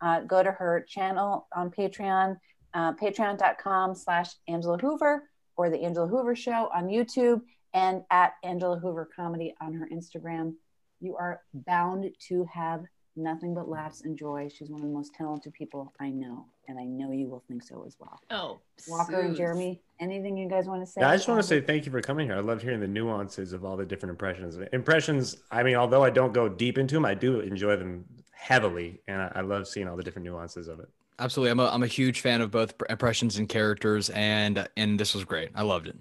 Uh, 0.00 0.20
go 0.20 0.42
to 0.42 0.50
her 0.50 0.84
channel 0.88 1.46
on 1.54 1.70
Patreon, 1.70 2.38
uh, 2.74 2.92
patreon.com 2.94 3.94
slash 3.94 4.34
Angela 4.48 4.78
Hoover 4.78 5.28
or 5.56 5.70
The 5.70 5.82
Angela 5.82 6.06
Hoover 6.06 6.36
Show 6.36 6.70
on 6.74 6.86
YouTube 6.88 7.42
and 7.72 8.02
at 8.10 8.34
Angela 8.42 8.78
Hoover 8.78 9.08
Comedy 9.14 9.54
on 9.60 9.74
her 9.74 9.88
Instagram. 9.92 10.54
You 11.00 11.16
are 11.16 11.42
bound 11.52 12.10
to 12.28 12.44
have 12.52 12.84
nothing 13.16 13.54
but 13.54 13.68
laughs 13.68 14.02
and 14.02 14.16
joy. 14.16 14.48
She's 14.54 14.70
one 14.70 14.80
of 14.80 14.86
the 14.86 14.92
most 14.92 15.14
talented 15.14 15.52
people 15.54 15.92
I 16.00 16.10
know, 16.10 16.46
and 16.68 16.78
I 16.78 16.84
know 16.84 17.12
you 17.12 17.28
will 17.28 17.42
think 17.48 17.62
so 17.62 17.84
as 17.86 17.96
well. 17.98 18.20
Oh, 18.30 18.60
Walker 18.88 19.20
and 19.20 19.36
Jeremy, 19.36 19.80
anything 20.00 20.36
you 20.36 20.48
guys 20.48 20.66
want 20.66 20.82
to 20.82 20.86
say? 20.86 21.00
Yeah, 21.00 21.10
I 21.10 21.16
just 21.16 21.28
want 21.28 21.40
to 21.40 21.46
say 21.46 21.60
thank 21.60 21.86
you 21.86 21.92
for 21.92 22.00
coming 22.00 22.28
here. 22.28 22.36
I 22.36 22.40
love 22.40 22.62
hearing 22.62 22.80
the 22.80 22.88
nuances 22.88 23.52
of 23.52 23.64
all 23.64 23.76
the 23.76 23.86
different 23.86 24.10
impressions. 24.10 24.58
Impressions, 24.72 25.36
I 25.50 25.62
mean, 25.62 25.76
although 25.76 26.04
I 26.04 26.10
don't 26.10 26.32
go 26.32 26.48
deep 26.48 26.78
into 26.78 26.94
them, 26.94 27.04
I 27.04 27.14
do 27.14 27.40
enjoy 27.40 27.76
them 27.76 28.04
heavily, 28.32 29.00
and 29.08 29.22
I, 29.22 29.32
I 29.36 29.40
love 29.40 29.66
seeing 29.66 29.88
all 29.88 29.96
the 29.96 30.02
different 30.02 30.26
nuances 30.26 30.68
of 30.68 30.80
it. 30.80 30.88
Absolutely. 31.18 31.50
I'm 31.50 31.60
a, 31.60 31.66
I'm 31.68 31.82
a 31.82 31.88
huge 31.88 32.20
fan 32.20 32.40
of 32.42 32.50
both 32.50 32.74
impressions 32.90 33.38
and 33.38 33.48
characters, 33.48 34.10
and 34.10 34.68
and 34.76 35.00
this 35.00 35.14
was 35.14 35.24
great. 35.24 35.50
I 35.54 35.62
loved 35.62 35.88
it. 35.88 35.96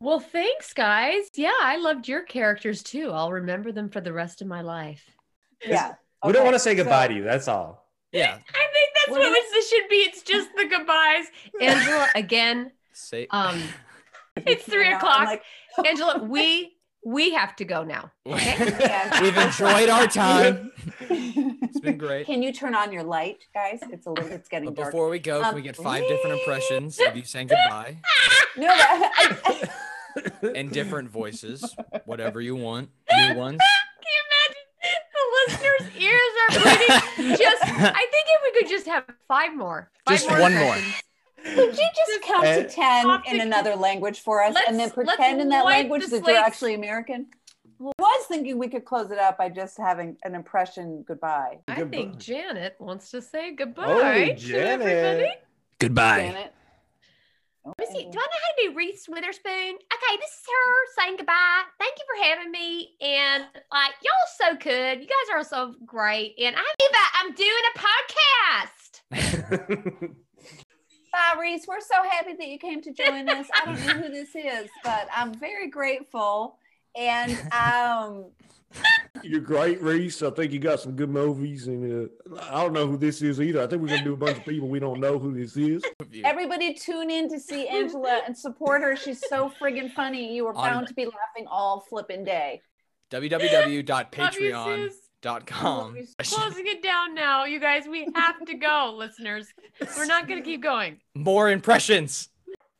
Well, 0.00 0.20
thanks, 0.20 0.72
guys. 0.72 1.28
Yeah, 1.34 1.52
I 1.60 1.76
loved 1.76 2.08
your 2.08 2.22
characters 2.22 2.82
too. 2.82 3.10
I'll 3.12 3.32
remember 3.32 3.70
them 3.70 3.90
for 3.90 4.00
the 4.00 4.14
rest 4.14 4.40
of 4.40 4.48
my 4.48 4.62
life. 4.62 5.04
Yeah. 5.66 5.94
We 6.24 6.32
don't 6.32 6.44
want 6.44 6.54
to 6.54 6.60
say 6.60 6.74
goodbye 6.74 7.04
so- 7.04 7.08
to 7.08 7.14
you. 7.14 7.22
That's 7.24 7.48
all. 7.48 7.86
Yeah. 8.12 8.32
I 8.32 8.34
think 8.34 8.88
that's 8.94 9.08
We're 9.08 9.18
what 9.18 9.24
gonna- 9.24 9.34
this 9.52 9.68
should 9.70 9.88
be. 9.88 9.96
It's 9.96 10.22
just 10.22 10.48
the 10.56 10.66
goodbyes. 10.66 11.26
Angela, 11.60 12.08
again, 12.14 12.72
Say 12.92 13.26
um, 13.30 13.62
it's 14.36 14.64
three 14.64 14.88
I'm 14.88 14.96
o'clock. 14.96 15.26
like, 15.26 15.42
Angela, 15.86 16.22
we 16.22 16.76
we 17.02 17.32
have 17.32 17.56
to 17.56 17.64
go 17.64 17.82
now. 17.84 18.10
Okay. 18.26 18.56
Yeah. 18.80 19.22
We've 19.22 19.36
enjoyed 19.36 19.88
our 19.88 20.06
time. 20.06 20.70
it's 21.08 21.80
been 21.80 21.96
great. 21.96 22.26
Can 22.26 22.42
you 22.42 22.52
turn 22.52 22.74
on 22.74 22.92
your 22.92 23.04
light, 23.04 23.38
guys? 23.54 23.78
It's 23.90 24.06
a 24.06 24.10
little. 24.10 24.30
It's 24.32 24.48
getting 24.50 24.66
But 24.66 24.76
dark. 24.76 24.90
before 24.90 25.08
we 25.08 25.18
go, 25.18 25.40
can 25.40 25.50
Um, 25.50 25.54
we 25.54 25.62
get 25.62 25.76
five 25.76 26.02
different 26.08 26.40
impressions 26.40 26.98
of 27.00 27.16
you 27.16 27.22
saying 27.22 27.46
goodbye 27.46 27.96
No, 28.56 28.68
I, 28.68 29.36
I, 30.44 30.48
in 30.54 30.68
different 30.68 31.08
voices, 31.10 31.74
whatever 32.04 32.40
you 32.40 32.56
want, 32.56 32.90
new 33.16 33.34
ones? 33.34 33.60
Can 33.60 34.10
you 34.12 34.22
imagine 34.28 34.64
the 35.12 35.24
listeners' 35.46 35.96
ears 35.98 36.32
are 36.42 36.60
bleeding? 36.60 37.36
Just, 37.36 37.62
I 37.64 38.06
think 38.12 38.26
if 38.28 38.40
we 38.44 38.60
could 38.60 38.68
just 38.68 38.86
have 38.86 39.04
five 39.28 39.54
more, 39.56 39.90
five 40.06 40.18
Just 40.18 40.30
one 40.30 40.52
more. 40.54 40.74
impressions. 40.76 41.02
could 41.44 41.78
you 41.78 41.88
just 42.06 42.22
count 42.22 42.44
to 42.44 42.66
Uh, 42.66 42.68
ten 42.68 43.22
in 43.26 43.38
the- 43.38 43.44
another 43.44 43.74
language 43.76 44.20
for 44.20 44.42
us, 44.42 44.54
and 44.66 44.78
then 44.78 44.86
Let's- 44.88 44.96
let's 44.96 45.16
pretend 45.16 45.40
in 45.40 45.48
that 45.50 45.64
language 45.64 46.06
that 46.06 46.26
you're 46.26 46.36
actually 46.36 46.74
American? 46.74 47.26
I 47.82 47.92
was 47.98 48.26
thinking 48.26 48.58
we 48.58 48.68
could 48.68 48.84
close 48.84 49.10
it 49.10 49.18
up 49.18 49.38
by 49.38 49.48
just 49.48 49.78
having 49.78 50.16
an 50.24 50.34
impression 50.34 51.02
goodbye. 51.08 51.60
I 51.66 51.76
Goodbye. 51.76 51.96
think 51.96 52.18
Janet 52.18 52.76
wants 52.78 53.10
to 53.12 53.22
say 53.22 53.54
goodbye 53.54 53.84
Oh, 53.86 54.02
to 54.02 54.34
Janet. 54.34 54.86
everybody. 54.86 55.32
Goodbye. 55.78 56.20
Janet. 56.26 56.54
Let 57.78 57.88
me 57.88 57.94
see. 57.94 58.04
Do 58.10 58.18
I 58.18 58.22
know 58.22 58.40
how 58.42 58.52
to 58.56 58.68
do 58.68 58.76
Reese 58.76 59.08
Witherspoon? 59.08 59.52
Okay, 59.52 60.16
this 60.20 60.30
is 60.30 60.46
her 60.46 61.02
saying 61.02 61.16
goodbye. 61.16 61.62
Thank 61.78 61.94
you 61.98 62.04
for 62.06 62.24
having 62.24 62.50
me. 62.50 62.96
And 63.00 63.44
like, 63.72 63.92
y'all 64.02 64.28
so 64.36 64.56
good. 64.56 65.00
You 65.00 65.06
guys 65.06 65.30
are 65.34 65.44
so 65.44 65.74
great. 65.86 66.34
And 66.38 66.56
I'm 66.56 66.64
I'm 67.22 67.32
doing 67.34 67.50
a 67.74 67.78
podcast. 67.78 68.90
Bye, 71.12 71.40
Reese. 71.40 71.66
We're 71.68 71.80
so 71.80 71.96
happy 72.08 72.34
that 72.38 72.48
you 72.48 72.58
came 72.58 72.80
to 72.82 72.92
join 72.92 73.28
us. 73.28 73.46
I 73.54 73.66
don't 73.66 73.86
know 73.86 74.02
who 74.04 74.12
this 74.12 74.34
is, 74.34 74.70
but 74.82 75.08
I'm 75.14 75.34
very 75.34 75.68
grateful. 75.68 76.56
And 76.96 77.32
um, 77.52 78.26
You're 79.22 79.40
great, 79.40 79.82
Reese. 79.82 80.22
I 80.22 80.30
think 80.30 80.52
you 80.52 80.58
got 80.58 80.80
some 80.80 80.92
good 80.92 81.10
movies, 81.10 81.66
and 81.66 82.08
uh, 82.34 82.38
I 82.50 82.62
don't 82.62 82.72
know 82.72 82.86
who 82.86 82.96
this 82.96 83.20
is 83.22 83.40
either. 83.40 83.62
I 83.62 83.66
think 83.66 83.82
we're 83.82 83.88
gonna 83.88 84.04
do 84.04 84.14
a 84.14 84.16
bunch 84.16 84.38
of 84.38 84.44
people 84.44 84.68
we 84.68 84.78
don't 84.78 85.00
know 85.00 85.18
who 85.18 85.34
this 85.34 85.56
is. 85.56 85.82
everybody 86.24 86.74
tune 86.74 87.10
in 87.10 87.28
to 87.28 87.38
see 87.38 87.68
Angela 87.68 88.22
and 88.26 88.36
support 88.36 88.82
her. 88.82 88.96
She's 88.96 89.22
so 89.28 89.52
friggin' 89.60 89.92
funny. 89.92 90.34
You 90.34 90.46
are 90.46 90.54
On- 90.54 90.68
bound 90.68 90.88
to 90.88 90.94
be 90.94 91.04
laughing 91.04 91.46
all 91.50 91.80
flippin' 91.88 92.24
day. 92.24 92.62
www.patreon.com. 93.10 95.98
Closing 96.22 96.66
it 96.66 96.82
down 96.82 97.14
now, 97.14 97.44
you 97.44 97.60
guys. 97.60 97.84
We 97.88 98.08
have 98.14 98.44
to 98.46 98.54
go, 98.54 98.94
listeners. 98.96 99.48
We're 99.96 100.06
not 100.06 100.28
gonna 100.28 100.42
keep 100.42 100.62
going. 100.62 100.98
More 101.14 101.50
impressions. 101.50 102.28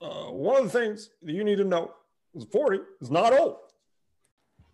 Uh, 0.01 0.31
one 0.31 0.57
of 0.57 0.73
the 0.73 0.79
things 0.79 1.11
that 1.23 1.33
you 1.33 1.45
need 1.45 1.57
to 1.57 1.65
know 1.65 1.93
is 2.35 2.45
40 2.51 2.79
is 3.03 3.11
not 3.11 3.39
old. 3.39 3.57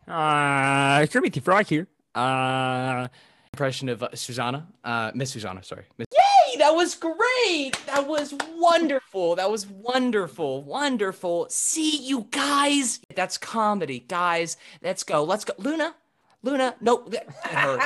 Uh, 0.08 1.06
Kermit 1.06 1.32
the 1.32 1.40
Frog 1.40 1.66
here. 1.66 1.86
Uh, 2.14 3.08
Impression 3.52 3.88
of 3.88 4.02
uh, 4.02 4.08
Susanna, 4.14 4.66
uh, 4.84 5.10
Miss 5.14 5.30
Susanna, 5.30 5.62
sorry. 5.62 5.84
Miss- 5.98 6.06
Hey, 6.12 6.58
that 6.58 6.74
was 6.74 6.94
great. 6.94 7.72
That 7.86 8.06
was 8.06 8.32
wonderful. 8.56 9.34
That 9.36 9.50
was 9.50 9.66
wonderful. 9.66 10.62
Wonderful. 10.62 11.48
See 11.50 11.96
you 11.96 12.28
guys. 12.30 13.00
That's 13.14 13.36
comedy, 13.36 14.00
guys. 14.06 14.56
Let's 14.82 15.02
go. 15.02 15.24
Let's 15.24 15.44
go. 15.44 15.54
Luna. 15.58 15.94
Luna. 16.42 16.76
No. 16.80 16.98
th- 16.98 17.22
her. 17.42 17.78